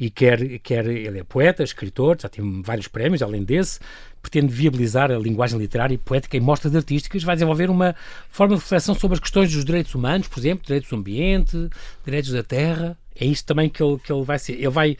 [0.00, 3.78] e quer, quer ele é poeta, escritor, já tem vários prémios além desse,
[4.22, 7.94] pretende viabilizar a linguagem literária e poética em mostras artísticas, vai desenvolver uma
[8.30, 11.68] forma de reflexão sobre as questões dos direitos humanos, por exemplo, direitos do ambiente,
[12.04, 12.96] direitos da terra.
[13.14, 14.52] É isto também que ele, que ele vai ser.
[14.54, 14.96] Ele vai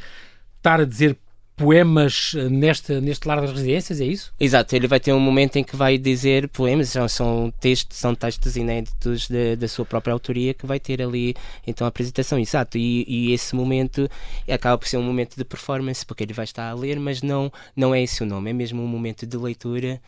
[0.58, 1.16] estar a dizer
[1.60, 4.32] poemas neste, neste lar das residências, é isso?
[4.40, 8.14] Exato, ele vai ter um momento em que vai dizer poemas, são, são textos, são
[8.14, 13.04] textos inéditos da sua própria autoria que vai ter ali então a apresentação, exato, e,
[13.06, 14.08] e, esse momento
[14.48, 17.52] acaba por ser um momento de performance, porque ele vai estar a ler, mas não,
[17.76, 20.00] não é esse o nome, é mesmo um momento de leitura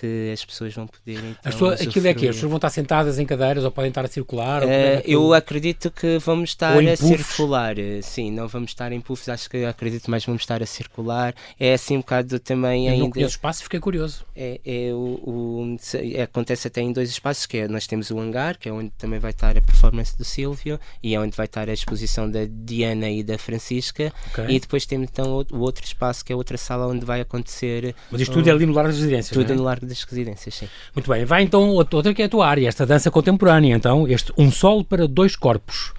[0.00, 2.70] que as pessoas vão poder então, as pessoas, aquilo é que as pessoas vão estar
[2.70, 6.76] sentadas em cadeiras ou podem estar a circular uh, é eu acredito que vamos estar
[6.78, 10.66] a circular sim não vamos estar em puffs acho que acredito mais vamos estar a
[10.66, 11.34] circular.
[11.58, 14.24] É assim um bocado também eu ainda não conheço espaço fiquei curioso.
[14.34, 18.18] É, é o, o é, acontece até em dois espaços que é nós temos o
[18.18, 21.46] hangar que é onde também vai estar a performance do Silvio e é onde vai
[21.46, 24.12] estar a exposição da Diana e da Francisca.
[24.30, 24.56] Okay.
[24.56, 27.94] e depois temos então o, o, outro espaço que é outra sala onde vai acontecer
[28.10, 29.56] mas isto tudo é ali no lar das residências tudo é?
[29.56, 30.68] no lar das residências, sim.
[30.94, 34.32] Muito bem, vai então outra que é a tua área, esta dança contemporânea, então, este
[34.36, 35.92] Um Solo para Dois Corpos.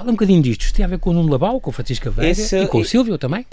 [0.00, 0.62] Fala um bocadinho disto.
[0.62, 2.78] Isto tem a ver com o Nuno Labau, com a Francisca Veiga Esse, e com
[2.78, 3.44] o Silvio também?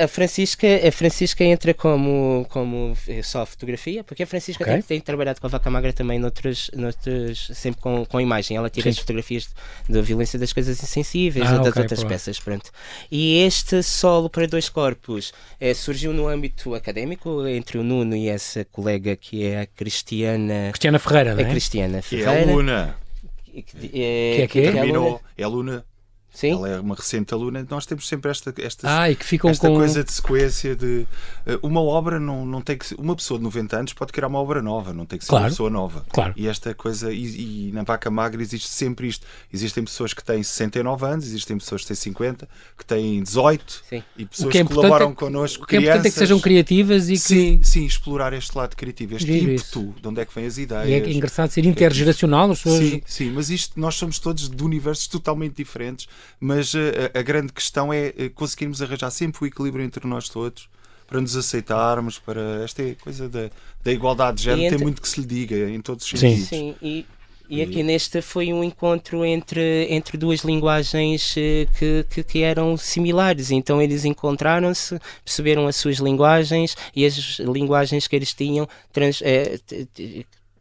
[0.00, 4.74] A, Francisca, a Francisca entra como, como só fotografia, porque a Francisca okay.
[4.74, 8.56] tem, tem, trabalhado com a Vaca Magra também noutros, noutros, sempre com, com imagem.
[8.56, 8.90] Ela tira Sim.
[8.90, 9.48] as fotografias
[9.88, 12.38] da violência das coisas insensíveis, ah, das okay, outras peças.
[12.38, 12.70] Pronto.
[13.10, 18.28] E este solo para dois corpos é, surgiu no âmbito académico, entre o Nuno e
[18.28, 20.68] essa colega que é a Cristiana...
[20.70, 21.44] Cristiana Ferreira, não é?
[21.44, 22.30] A Cristiana Ferreira.
[22.30, 22.96] Que é aluna.
[23.52, 24.72] Que, é, que é que, é?
[24.72, 25.84] Terminou, é aluna
[26.30, 26.52] Sim.
[26.52, 27.66] Ela é uma recente aluna.
[27.68, 29.74] Nós temos sempre esta, esta, ah, esta com...
[29.74, 31.06] coisa de sequência de
[31.46, 34.28] uh, uma obra não, não tem que ser, uma pessoa de 90 anos pode criar
[34.28, 35.44] uma obra nova, não tem que ser claro.
[35.46, 36.04] uma pessoa nova.
[36.10, 36.34] Claro.
[36.36, 39.26] E esta coisa, e, e, na vaca magra existe sempre isto.
[39.52, 44.02] Existem pessoas que têm 69 anos, existem pessoas que têm 50, que têm 18 sim.
[44.16, 45.64] e pessoas que, é que colaboram é, connosco.
[45.64, 47.18] O que é importante é que sejam criativas e que.
[47.18, 50.58] Sim, sim, explorar este lado criativo, este Giro ímpeto, de onde é que vêm as
[50.58, 50.88] ideias.
[50.88, 52.88] E é engraçado ser intergeracional, as pessoas.
[52.88, 56.06] Sim, sim, mas isto nós somos todos de universos totalmente diferentes,
[56.40, 56.74] mas.
[56.74, 56.78] Uh,
[57.14, 60.68] a, grande questão é eh, conseguirmos arranjar sempre o equilíbrio entre nós todos
[61.06, 63.50] para nos aceitarmos, para esta coisa da,
[63.82, 64.76] da igualdade de género, entre...
[64.76, 66.48] tem muito que se lhe diga em todos os sentidos.
[66.48, 67.06] Sim, e,
[67.48, 72.76] e aqui neste foi um encontro entre, entre duas linguagens eh, que, que, que eram
[72.76, 73.50] similares.
[73.50, 79.58] Então eles encontraram-se, perceberam as suas linguagens e as linguagens que eles tinham trans, é,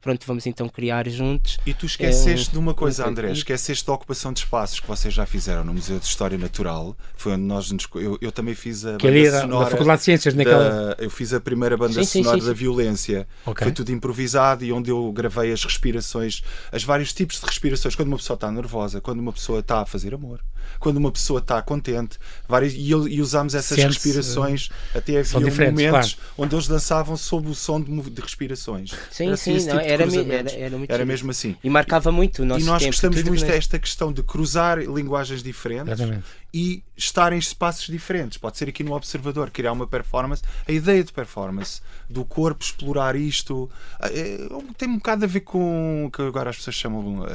[0.08, 1.58] pronto, vamos então criar juntos.
[1.65, 4.88] E tu esqueceste é, de uma coisa, um, André, esqueceste da ocupação de espaços que
[4.88, 6.96] vocês já fizeram no Museu de História Natural.
[7.17, 10.06] Foi onde nós nos, eu, eu também fiz a que banda sonora da Faculdade de
[10.06, 10.96] Ciências naquela...
[10.96, 13.28] Da, eu fiz a primeira banda sim, sonora sim, sim, da violência.
[13.46, 13.65] Okay.
[13.65, 16.41] Foi tudo improvisado e onde eu gravei as respirações,
[16.72, 19.86] as vários tipos de respirações, quando uma pessoa está nervosa, quando uma pessoa está a
[19.86, 20.39] fazer amor,
[20.80, 22.17] quando uma pessoa está contente,
[22.48, 26.32] vários, e, e usámos essas respirações, uh, até havia momentos claro.
[26.38, 28.91] onde eles dançavam sob o som de, de respirações.
[29.12, 31.56] Sim, sim, não, tipo era, era, era, muito era mesmo assim.
[31.64, 35.44] E marcava muito o nosso E nós tempo, gostamos muito desta questão de cruzar linguagens
[35.44, 36.26] diferentes Exatamente.
[36.54, 38.38] e estar em espaços diferentes.
[38.38, 40.42] Pode ser aqui no Observador, criar uma performance.
[40.68, 43.70] A ideia de performance, do corpo explorar isto,
[44.02, 44.38] é,
[44.78, 47.28] tem um bocado a ver com o que agora as pessoas chamam uh,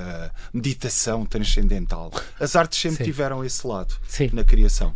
[0.53, 2.12] meditação transcendental.
[2.38, 3.05] As artes sempre Sim.
[3.05, 4.31] tiveram esse lado Sim.
[4.33, 4.94] na criação.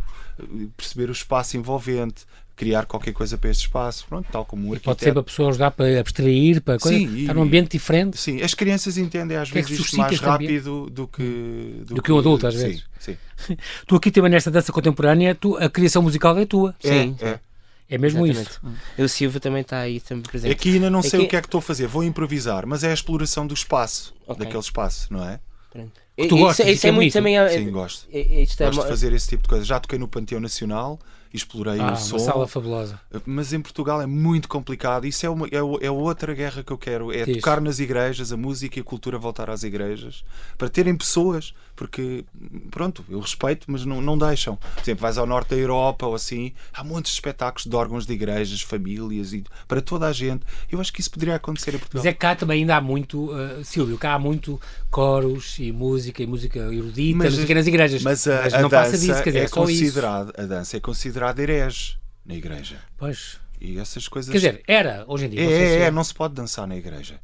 [0.75, 2.25] Perceber o espaço envolvente,
[2.57, 4.89] criar qualquer coisa para este espaço, pronto, tal como um arquiteto.
[4.89, 8.19] Pode ser para a pessoa ajudar para abstrair, para coisa, sim, estar num ambiente diferente.
[8.19, 12.01] Sim, as crianças entendem às que vezes é isto mais rápido do que, do, do
[12.01, 12.83] que um adulto, às vezes.
[12.99, 13.57] Sim, sim.
[13.85, 16.75] tu aqui também nesta dança contemporânea, tu, a criação musical é tua.
[16.81, 17.27] Sim, é.
[17.29, 17.39] é.
[17.89, 18.59] É mesmo Exatamente.
[18.97, 19.01] isso.
[19.01, 20.51] O Silvio também está aí também presente.
[20.51, 21.25] Aqui ainda não sei Aqui...
[21.25, 24.13] o que é que estou a fazer, vou improvisar, mas é a exploração do espaço,
[24.25, 24.43] okay.
[24.43, 25.39] daquele espaço, não é?
[25.71, 25.91] Pronto.
[26.17, 27.35] Que tu gostas, isso, isso é muito também.
[27.49, 28.07] Sim, gosto.
[28.11, 29.63] É, gosto de fazer esse tipo de coisa.
[29.63, 30.99] Já toquei no Panteão Nacional
[31.37, 32.17] explorei ah, o som.
[32.17, 32.99] Uma sala fabulosa.
[33.25, 35.05] Mas em Portugal é muito complicado.
[35.05, 37.11] Isso é, uma, é, é outra guerra que eu quero.
[37.11, 37.37] É Diz.
[37.37, 40.23] tocar nas igrejas, a música e a cultura voltar às igrejas.
[40.57, 42.25] Para terem pessoas, porque,
[42.71, 44.55] pronto, eu respeito, mas não, não deixam.
[44.55, 48.13] Por exemplo, vais ao norte da Europa ou assim, há muitos espetáculos de órgãos de
[48.13, 50.43] igrejas, famílias, e para toda a gente.
[50.71, 52.03] Eu acho que isso poderia acontecer em Portugal.
[52.03, 55.71] Mas é que cá também ainda há muito, uh, Silvio, cá há muito coros e
[55.71, 58.01] música e música erudita, mas, música nas igrejas.
[58.01, 61.26] Mas, a, mas não a passa disso, dizer, é, é considerado, A dança é considerada
[61.37, 62.79] herege na igreja.
[62.97, 63.39] Pois.
[63.59, 64.31] E essas coisas.
[64.31, 65.41] Quer dizer, era hoje em dia.
[65.41, 67.19] É, é, é, não se pode dançar na igreja.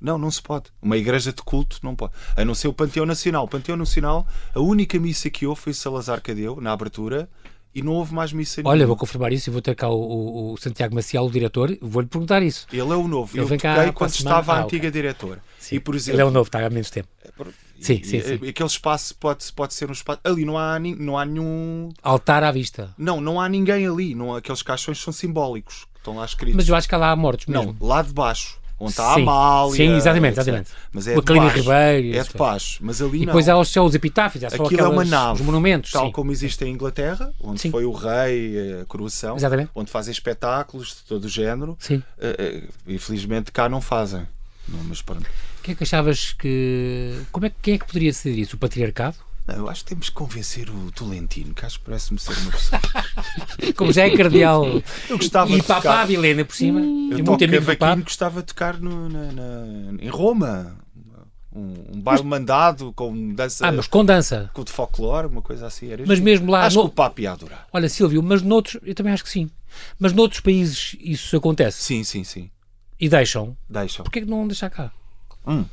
[0.00, 0.64] Não, não se pode.
[0.82, 2.12] Uma igreja de culto não pode.
[2.36, 3.44] A não ser o Panteão Nacional.
[3.44, 7.28] O Panteão Nacional, a única missa que houve foi Salazar Cadeu, na abertura,
[7.74, 8.70] e não houve mais missa nenhuma.
[8.70, 11.76] Olha, vou confirmar isso e vou ter cá o, o, o Santiago Maciel, o diretor,
[11.80, 12.66] vou-lhe perguntar isso.
[12.72, 13.36] Ele é o novo.
[13.36, 14.90] Ele Eu toquei quando estava a ah, antiga okay.
[14.90, 15.42] diretora.
[15.70, 17.08] E, por exemplo, Ele é o novo, está há menos tempo.
[17.24, 17.32] É,
[17.80, 18.34] Sim, sim, sim.
[18.48, 20.20] Aquele espaço pode, pode ser um espaço.
[20.22, 21.88] Ali não há, não há nenhum.
[22.00, 22.94] Altar à vista.
[22.96, 24.14] Não, não há ninguém ali.
[24.14, 26.54] Não, aqueles caixões são simbólicos que estão lá escritos.
[26.54, 27.76] Mas eu acho que há lá mortos mesmo.
[27.80, 29.76] Não, lá de baixo onde está a Amália.
[29.76, 30.70] Sim, exatamente, exatamente.
[30.92, 31.20] Mas é o.
[31.20, 32.18] Ribeiro.
[32.18, 33.26] É de baixo, mas ali e não.
[33.26, 35.92] depois há os seus epitáfios, há só Aquilo é uma nave, os monumentos.
[35.92, 36.12] Tal sim.
[36.12, 37.70] como existe em Inglaterra, onde sim.
[37.70, 39.70] foi o rei, a coroação, exatamente.
[39.74, 41.76] onde fazem espetáculos de todo o género.
[41.78, 41.96] Sim.
[41.96, 44.26] Uh, uh, infelizmente cá não fazem.
[44.68, 45.28] Não, mas pronto.
[45.58, 47.20] O que é que achavas que.
[47.30, 48.56] Como é, quem é que poderia ser isso?
[48.56, 49.16] O patriarcado?
[49.46, 52.52] Não, eu acho que temos que convencer o Tolentino, que acho que parece-me ser uma
[52.52, 52.80] pessoa.
[53.76, 54.64] Como já é cardeal.
[55.08, 56.06] Eu gostava e de papá tocar...
[56.06, 56.80] Vilena por cima.
[56.80, 60.76] Hum, eu toco cavaquinho, gostava de tocar no, na, na, em Roma.
[61.54, 63.66] Um, um baile mandado com dança.
[63.66, 64.48] Ah, mas com dança.
[64.54, 65.90] Com de folclore, uma coisa assim.
[65.90, 66.64] Era mas mesmo lá.
[66.64, 66.84] Acho no...
[66.84, 67.66] que o Papa ia adorar.
[67.72, 68.80] Olha, Silvio, mas noutros.
[68.82, 69.50] Eu também acho que sim.
[69.98, 71.82] Mas noutros países isso acontece.
[71.82, 72.50] Sim, sim, sim.
[72.98, 73.56] E deixam?
[73.68, 74.04] Deixam.
[74.04, 74.92] Porquê que não deixar cá?
[75.46, 75.64] Hum.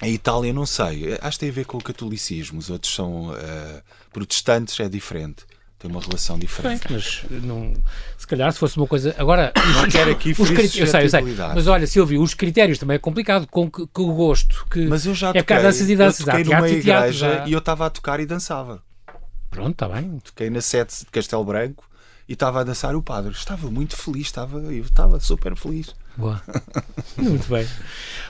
[0.00, 1.18] A Itália, não sei.
[1.20, 2.58] Acho que tem a ver com o catolicismo.
[2.58, 3.82] Os outros são uh,
[4.12, 5.44] protestantes, é diferente.
[5.78, 6.88] Tem uma relação diferente.
[6.88, 7.72] Bem, mas não,
[8.18, 9.14] se calhar se fosse uma coisa.
[9.16, 10.76] Agora, não quero aqui os critérios.
[10.76, 11.22] Eu sei, eu sei.
[11.54, 14.66] Mas olha, Silvio, os critérios também é complicado com, que, com o gosto.
[14.70, 16.20] Que mas eu já é toquei, danças e danças.
[16.20, 17.46] Eu toquei numa teatro, igreja já...
[17.46, 18.82] e eu estava a tocar e dançava.
[19.50, 20.18] Pronto, está bem.
[20.22, 21.88] Toquei na sete de Castelo Branco
[22.28, 23.32] e estava a dançar o padre.
[23.32, 25.94] Estava muito feliz, estava, eu estava super feliz.
[26.20, 26.42] Boa.
[27.16, 27.66] Muito bem.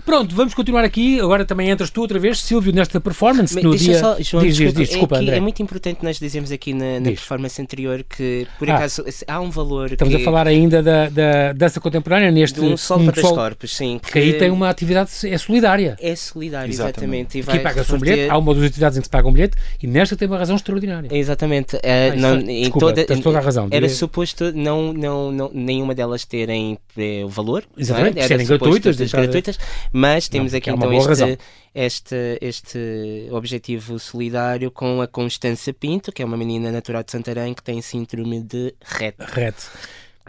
[0.04, 1.20] Pronto, vamos continuar aqui.
[1.20, 3.54] Agora também entras tu outra vez, Silvio, nesta performance.
[3.54, 3.98] Mas, no dia...
[3.98, 5.36] só, João, diz, desculpa, diz, desculpa, é, André.
[5.36, 8.76] é muito importante nós dizermos aqui na, na performance anterior que, por Ah.
[8.76, 9.92] acaso, há um valor.
[9.92, 13.20] Estamos que, a falar ainda da, da dança contemporânea neste de um sol um para
[13.20, 13.98] sol, os corpos, sim.
[14.00, 15.96] Porque aí tem uma atividade é solidária.
[16.00, 17.38] É solidário, Exatamente.
[17.38, 17.38] exatamente.
[17.38, 19.56] E Aqui paga-se um bilhete, há uma das entidades em que se paga um bilhete
[19.82, 21.08] e nesta tem uma razão extraordinária.
[21.12, 21.76] Exatamente.
[21.82, 23.64] Eh, Ah, não, é- em desculpa, toda, tens toda a razão.
[23.70, 27.64] Era Diria- suposto não, não, não, nenhuma delas terem eh, o valor.
[27.80, 28.26] Exatamente, é?
[28.28, 29.58] Serem gratuitas, deixar- gratuitas,
[29.92, 31.28] mas temos Não, aqui então razão.
[31.28, 31.38] este,
[31.74, 37.54] este, este objetivo solidário com a Constança Pinto, que é uma menina natural de Santarém
[37.54, 39.16] que tem síndrome de Rett.
[39.18, 39.70] Correto.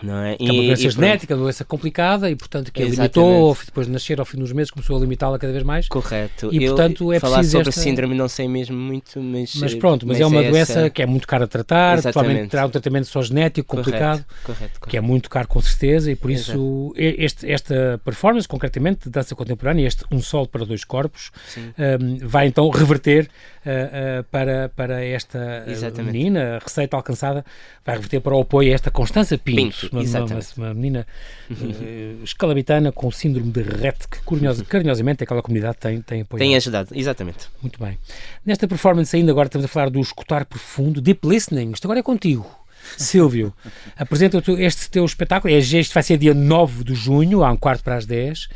[0.03, 0.35] Não é?
[0.39, 3.93] É uma doença e genética, uma doença complicada e, portanto, que a limitou, depois de
[3.93, 5.87] nascer ao fim dos meses, começou a limitá-la cada vez mais.
[5.87, 6.49] Correto.
[6.51, 9.55] E, Eu, portanto, é falar preciso sobre esta- síndrome não sei mesmo muito, mas...
[9.55, 12.13] Mas pronto, mas, é uma doença que é muito cara a tratar, Exatamente.
[12.13, 14.25] provavelmente terá um tratamento só genético complicado.
[14.25, 14.87] Correto, correto, correto.
[14.89, 19.35] que é muito caro com certeza e por isso este, esta performance concretamente de dança
[19.35, 23.29] contemporânea, este Um Sol para Dois Corpos, um, vai então reverter
[23.65, 26.13] uh, uh, para, para esta Exatamente.
[26.17, 27.45] menina, a receita alcançada
[27.85, 31.07] vai reverter para o apoio a esta Constança Pinto, Pinto, uma, uma, uma menina
[31.49, 36.39] uh, escalabitana com síndrome de Rett, que carinhosa- carinhosamente aquela comunidade tem, tem apoiado.
[36.47, 37.47] Tem ajudado, exatamente.
[37.61, 37.97] Muito bem.
[38.45, 41.71] Nesta performance ainda agora estamos a falar do escutar profundo, deep listening.
[41.71, 42.45] Isto agora é contigo.
[42.97, 43.53] Silvio,
[43.95, 45.53] apresenta tu este teu espetáculo.
[45.53, 48.49] É, Este vai ser dia 9 de junho, há um quarto para as 10.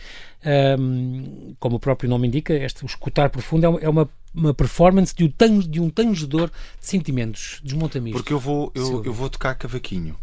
[0.46, 4.54] Ahm, como o próprio nome indica, este o escutar profundo é uma, é uma, uma
[4.54, 7.60] performance de um, tan, de um tangedor de sentimentos.
[7.64, 8.18] Desmonta-me isto.
[8.18, 10.16] Porque eu vou, eu, eu vou tocar cavaquinho.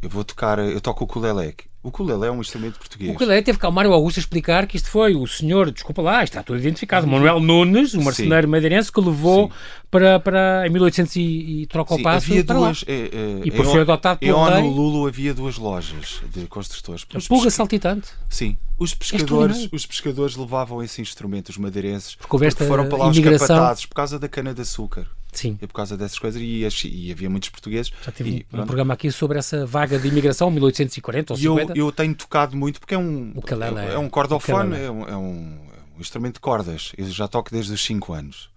[0.00, 1.54] Eu vou tocar, eu toco o ukulele.
[1.82, 3.14] O ukulele é um instrumento português.
[3.14, 5.70] O que ele teve cá o Mário Augusto a explicar que isto foi o senhor,
[5.70, 9.52] desculpa lá, está tudo identificado, Manuel Nunes, o marceneiro madeirense, que levou Sim.
[9.90, 11.20] para, para em 1800 e,
[11.62, 12.84] e troca o Sim, passo havia duas.
[12.86, 14.62] É, é, E depois em foi adotado pelo Ono rei.
[14.70, 17.04] Lulu havia duas lojas de construtores.
[17.14, 18.08] A pulga saltitante.
[18.30, 18.56] Sim.
[18.78, 23.08] Os pescadores, os pescadores levavam esse instrumento, os madeirenses, Porque houve esta foram para lá
[23.08, 23.48] os imigração.
[23.48, 25.06] capatazes por causa da cana-de-açúcar.
[25.32, 25.58] Sim.
[25.60, 27.92] E por causa dessas coisas, e, e havia muitos portugueses.
[28.04, 28.66] Já tive e, um- pronto.
[28.66, 31.78] programa aqui sobre essa vaga de imigração, 1840 ou E eu, 50.
[31.78, 35.16] eu tenho tocado muito porque é um, é, é- é um cordofone, é um, é,
[35.16, 35.58] um,
[35.94, 36.92] é um instrumento de cordas.
[36.96, 38.48] Eu já toco desde os 5 anos.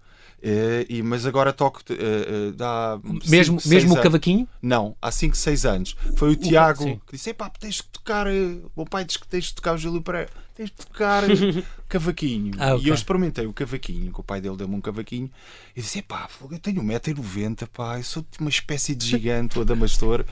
[0.42, 4.48] Eh, e, mas agora toco eh, eh, dá mesmo cinco, mesmo o cavaquinho?
[4.60, 5.96] Não, há 5, 6 anos.
[6.16, 7.00] Foi o Tiago sim.
[7.06, 8.26] que disse: Epá, tens de tocar.
[8.26, 11.22] O meu pai diz que tens de tocar o Júlio Pereira, tens de tocar
[11.88, 12.52] cavaquinho.
[12.58, 12.84] Ah, ok.
[12.86, 15.30] E eu experimentei o cavaquinho, que o pai dele deu-me um cavaquinho,
[15.76, 20.24] e disse: fogo, eu tenho 1,90m, pá, eu sou uma espécie de gigante, o Adamastor,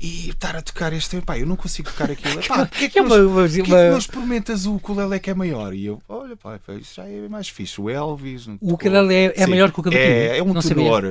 [0.00, 2.40] e estar a tocar este, pá, eu não consigo tocar aquilo.
[2.40, 5.74] Epá, porquê que, É não, uma- que uma- não experimentas o ukulele que é maior?
[5.74, 7.80] E eu, olha, pá, isso já é mais fixe.
[7.80, 8.46] O Elvis.
[8.46, 10.06] não O ukulele é- é maior que o cavaquinho?
[10.08, 11.04] É, é um Não tenor.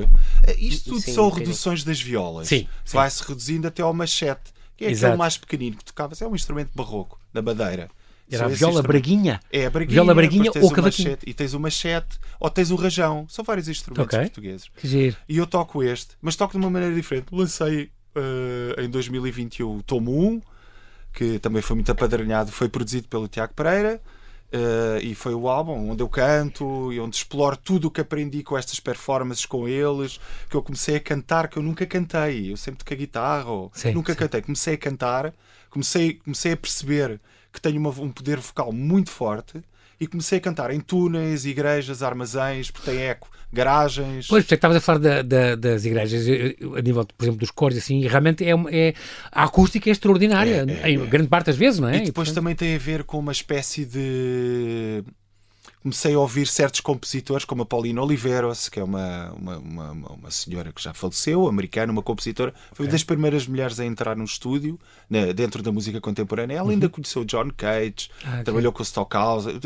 [0.44, 2.50] Eh, Isto tudo Sim, são reduções das violas.
[2.86, 5.06] Vai-se reduzindo até ao machete, que é Exato.
[5.08, 6.14] aquele mais pequenino que tocava.
[6.20, 7.90] É um instrumento barroco, da madeira.
[8.32, 9.40] Era a viola braguinha.
[9.52, 11.10] É a braguinha, Viola braguinha ou cavaquinho.
[11.10, 13.26] machete, e tens o machete ou tens o rajão.
[13.30, 14.20] São vários instrumentos Ok.
[14.28, 14.70] portugueses.
[14.76, 15.16] Que giro.
[15.30, 17.28] E eu toco este, mas toco de uma maneira diferente.
[17.32, 20.42] Lancei eh, em 2021 o Tomo 1,
[21.14, 24.02] que também foi muito apadrinhado, foi produzido pelo Tiago Pereira.
[24.52, 28.42] eh, e foi o álbum onde eu canto e onde exploro tudo o que aprendi
[28.44, 32.52] com estas performances com eles, que eu comecei a cantar, que eu nunca cantei.
[32.52, 34.20] Eu sempre toquei guitarra, ou Sim, nunca sim.
[34.20, 34.42] cantei.
[34.42, 35.34] Comecei a cantar,
[35.70, 37.20] comecei, comecei a perceber
[37.56, 39.62] que tenho uma- um poder vocal muito forte
[40.00, 44.28] e comecei a cantar em túneis, igrejas, armazéns, porque tem eco, garagens.
[44.28, 46.28] Pois, porque estavas a falar da, da, das igrejas,
[46.78, 48.94] a nível, por exemplo, dos cores, assim, e realmente é, é,
[49.32, 51.98] a acústica é extraordinária, é, é, em grande parte das vezes, não é?
[51.98, 52.36] E depois e, portanto...
[52.36, 55.02] também tem a ver com uma espécie de
[55.86, 60.32] comecei a ouvir certos compositores, como a Paulina Oliveros, que é uma, uma, uma, uma
[60.32, 62.92] senhora que já faleceu, americana, uma compositora, foi okay.
[62.92, 66.56] das primeiras mulheres a entrar no estúdio, na, dentro da música contemporânea.
[66.56, 66.72] Ela uhum.
[66.72, 68.78] ainda conheceu John Cage, ah, trabalhou okay.
[68.78, 69.60] com o Stockhausen,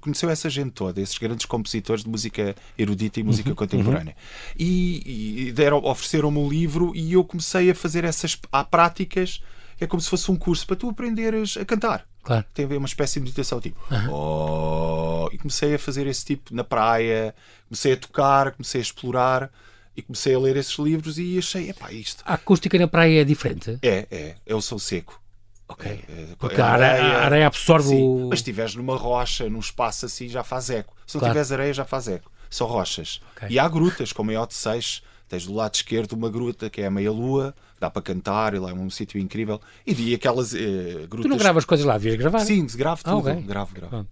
[0.00, 3.56] conheceu essa gente toda, esses grandes compositores de música erudita e música uhum.
[3.56, 4.14] contemporânea.
[4.14, 4.54] Uhum.
[4.64, 9.42] E, e deram, ofereceram-me um livro e eu comecei a fazer essas há práticas,
[9.80, 12.06] é como se fosse um curso para tu aprenderes a cantar.
[12.24, 12.44] Claro.
[12.54, 13.78] Tem a ver uma espécie de meditação, tipo.
[13.92, 14.10] Uhum.
[14.10, 17.34] Oh, e comecei a fazer esse tipo na praia,
[17.68, 19.50] comecei a tocar, comecei a explorar
[19.94, 22.24] e comecei a ler esses livros e achei, epá, isto.
[22.26, 23.78] A acústica na praia é diferente?
[23.82, 24.34] É, é.
[24.46, 25.20] Eu sou seco.
[25.68, 25.90] Ok.
[25.90, 28.28] É, é, Porque a areia, a areia absorve sim, o.
[28.30, 30.96] Mas se estiveres numa rocha, num espaço assim, já faz eco.
[31.06, 31.32] Se não claro.
[31.32, 32.30] tiveres areia, já faz eco.
[32.50, 33.20] São rochas.
[33.36, 33.50] Okay.
[33.50, 35.02] E há grutas, como em Ote 6
[35.34, 38.70] Tens do lado esquerdo uma gruta que é a meia-lua, dá para cantar, e lá
[38.70, 39.60] é um sítio incrível.
[39.84, 41.22] E, e aquelas eh, grutas.
[41.22, 42.40] Tu não gravas coisas lá, devias gravar?
[42.40, 43.28] Sim, gravo ah, tudo.
[43.28, 43.42] Ah, okay.
[43.42, 43.90] Gravo, gravo.
[43.90, 44.08] Pronto.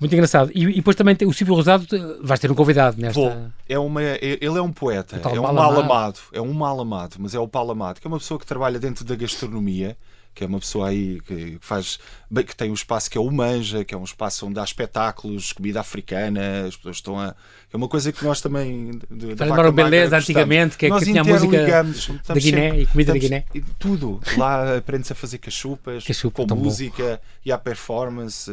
[0.00, 0.50] Muito engraçado.
[0.54, 1.86] E, e, depois também o Silvio Rosado,
[2.22, 3.20] vais ter um convidado nesta.
[3.20, 3.32] Vou.
[3.68, 6.20] É uma, é, ele é um poeta, é um mal amado.
[6.32, 8.78] É um mal amado, mas é o Paulo Amado, que é uma pessoa que trabalha
[8.78, 9.94] dentro da gastronomia
[10.36, 11.98] que é uma pessoa aí que faz
[12.44, 15.52] que tem um espaço que é o Manja, que é um espaço onde há espetáculos,
[15.52, 17.34] comida africana, as pessoas estão a.
[17.72, 18.98] É uma coisa que nós também.
[19.36, 21.84] Falaram beleza antigamente, que, é que tinha a música
[22.26, 23.44] da Guiné sempre, e comida da Guiné.
[23.78, 24.20] Tudo.
[24.36, 27.18] Lá aprende-se a fazer cachupas, Cachupa, com música bom.
[27.44, 28.50] e há performance.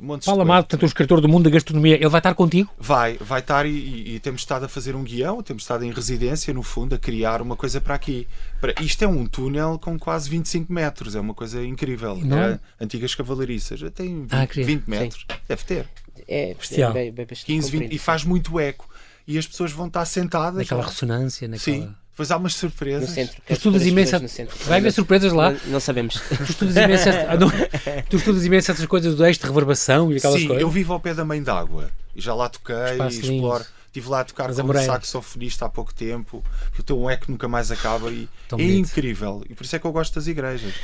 [0.00, 2.70] Um monte Fala mal, portanto, o escritor do mundo da gastronomia, ele vai estar contigo?
[2.78, 5.92] Vai, vai estar e, e, e, temos estado a fazer um guião, temos estado em
[5.92, 8.26] residência, no fundo, a criar uma coisa para aqui.
[8.60, 12.16] Para, isto é um túnel com quase 25 metros, é uma coisa incrível.
[12.16, 12.38] Não?
[12.38, 15.38] É, antigas cavalariças, tem 20, ah, 20 metros, Sim.
[15.48, 15.86] deve ter.
[16.26, 18.88] É, é bem, bem 15, 20, e faz muito eco.
[19.26, 20.58] E as pessoas vão estar sentadas.
[20.58, 20.86] Naquela lá.
[20.88, 21.76] ressonância, naquela.
[21.76, 21.94] Sim.
[22.18, 23.10] Depois há umas surpresas.
[23.10, 23.40] No centro.
[23.46, 24.36] Tu estudas imensas.
[24.66, 25.52] Vai haver surpresas lá?
[25.52, 26.20] Não, não sabemos.
[26.36, 27.14] Tu estudas imensas.
[28.10, 30.62] tu estudas imensas essas coisas do eixo de reverbação e aquelas Sim, coisas?
[30.62, 31.90] eu vivo ao pé da mãe d'água.
[32.16, 33.64] E já lá toquei e exploro.
[33.86, 37.70] Estive lá a tocar como saxofonista há pouco tempo, porque o teu eco nunca mais
[37.70, 38.90] acaba e Tão é bonito.
[38.90, 39.42] incrível.
[39.48, 40.74] E por isso é que eu gosto das igrejas.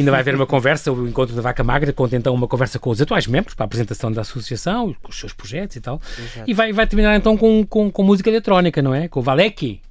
[0.00, 2.88] Ainda vai haver uma conversa, o encontro da Vaca Magra, conta então uma conversa com
[2.88, 6.00] os atuais membros para a apresentação da associação, com os seus projetos e tal.
[6.18, 6.50] Exato.
[6.50, 9.08] E vai, vai terminar então com, com, com música eletrónica, não é?
[9.08, 9.82] Com o Valeki.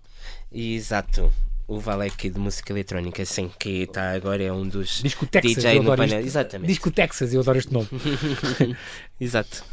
[0.51, 1.31] Exato
[1.69, 5.79] o Valek de música eletrónica, sim, que está agora é um dos Disco Texas, DJ
[5.79, 6.19] no painel.
[6.19, 6.67] Exatamente.
[6.67, 7.87] Disco Texas, eu adoro este nome.
[9.21, 9.63] Exato.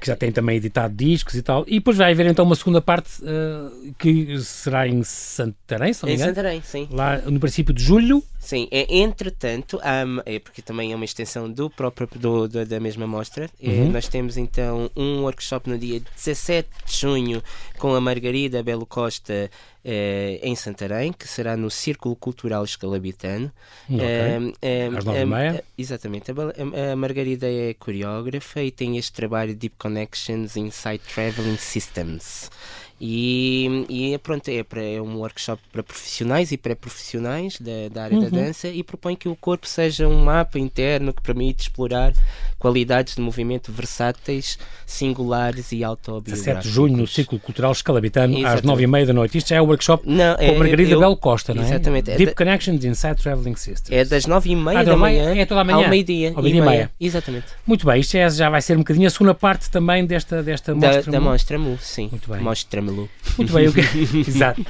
[0.00, 1.64] Que já tem também editado discos e tal.
[1.66, 6.12] E depois vai haver então uma segunda parte uh, que será em Santarém, se não
[6.12, 6.88] Em Santarém, sim.
[6.92, 8.22] Lá no princípio de julho.
[8.44, 12.78] Sim, é, entretanto, um, é porque também é uma extensão do próprio do, do da
[12.78, 13.48] mesma mostra.
[13.58, 13.90] É, uhum.
[13.90, 17.42] nós temos então um workshop no dia 17 de junho
[17.78, 19.50] com a Margarida Belo Costa
[19.82, 23.50] eh, em Santarém, que será no Círculo Cultural Escalabitano.
[23.88, 24.54] Okay.
[24.60, 25.64] Eh, Às nove e meia.
[25.76, 26.30] Exatamente.
[26.30, 32.50] A, a, Margarida é coreógrafa e tem este trabalho Deep Connections Inside Traveling Systems.
[33.00, 38.16] E, e pronto, é, para, é um workshop para profissionais e pré-profissionais da, da área
[38.16, 38.24] uhum.
[38.24, 42.12] da dança e propõe que o corpo seja um mapa interno que permite explorar
[42.58, 46.44] qualidades de movimento versáteis, singulares e autobiográficos.
[46.44, 48.70] 17 de junho, no Ciclo Cultural Escalabitano, Exatamente.
[48.70, 49.38] às 9h30 da noite.
[49.38, 51.66] Isto já é o workshop não, é, com Margarida eu, Belo Costa, não é?
[51.66, 52.16] Exatamente.
[52.16, 53.90] Deep é Connections Inside Traveling Systems.
[53.90, 56.32] É das 9h30 ah, da manhã, é toda a manhã ao meio-dia.
[56.34, 56.90] Ao meio-dia e meia.
[56.98, 57.46] Exatamente.
[57.66, 60.74] Muito bem, isto é, já vai ser um bocadinho a segunda parte também desta, desta
[60.74, 61.12] da, mostra.
[61.12, 62.08] Da Mostra Mu, sim.
[62.10, 62.40] Muito bem.
[62.40, 62.80] Mostra
[63.36, 63.88] Muito bem, eu quero,
[64.28, 64.64] exato.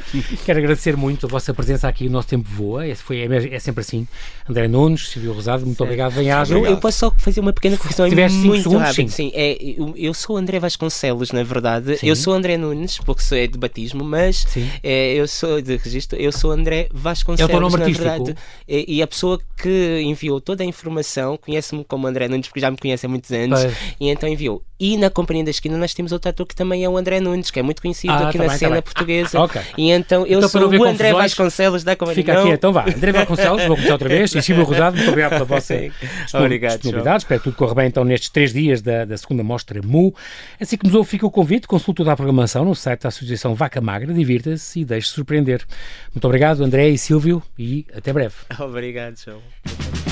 [0.44, 2.06] Quero agradecer muito a vossa presença aqui.
[2.06, 4.06] O nosso tempo voa, é, foi, é, é sempre assim.
[4.48, 6.12] André Nunes, Silvio Rosado, muito obrigado.
[6.12, 9.10] Venha eu, eu posso só fazer uma pequena correção muito rápida.
[9.10, 11.96] Sim, é, eu, eu, sou André Vasconcelos, na verdade.
[11.98, 12.06] Sim.
[12.06, 14.46] Eu sou André Nunes, porque sou é de batismo, mas
[14.82, 18.08] é, eu sou de registro, eu sou André Vasconcelos, é o nome na artístico.
[18.08, 18.36] verdade.
[18.68, 22.70] E, e, a pessoa que enviou toda a informação conhece-me como André Nunes, porque já
[22.70, 23.76] me conhece há muitos anos, pois.
[24.00, 24.62] e então enviou.
[24.78, 27.50] E na Companhia da Esquina nós temos outro ator que também é o André Nunes,
[27.50, 29.38] que é muito conhecido ah, aqui tá na bem, tá cena tá portuguesa.
[29.38, 29.62] Ah, okay.
[29.78, 32.22] E então eu então, sou o André Vasconcelos da Companhia.
[32.22, 32.84] Fica aqui, então vá.
[32.88, 34.34] André Vasconcelos, vou começar outra vez.
[34.34, 35.76] E Silvio Rosado, muito obrigado pela vossa
[36.24, 37.22] disponibilidade.
[37.22, 40.14] Espero que tudo corra bem então nestes três dias da, da segunda mostra MU.
[40.60, 43.54] Assim que nos ouve, fica o convite, consulte toda a programação no site da Associação
[43.54, 45.64] Vaca Magra, divirta-se e deixe-se surpreender.
[46.12, 48.34] Muito obrigado, André e Silvio, e até breve.
[48.58, 50.03] Obrigado, João.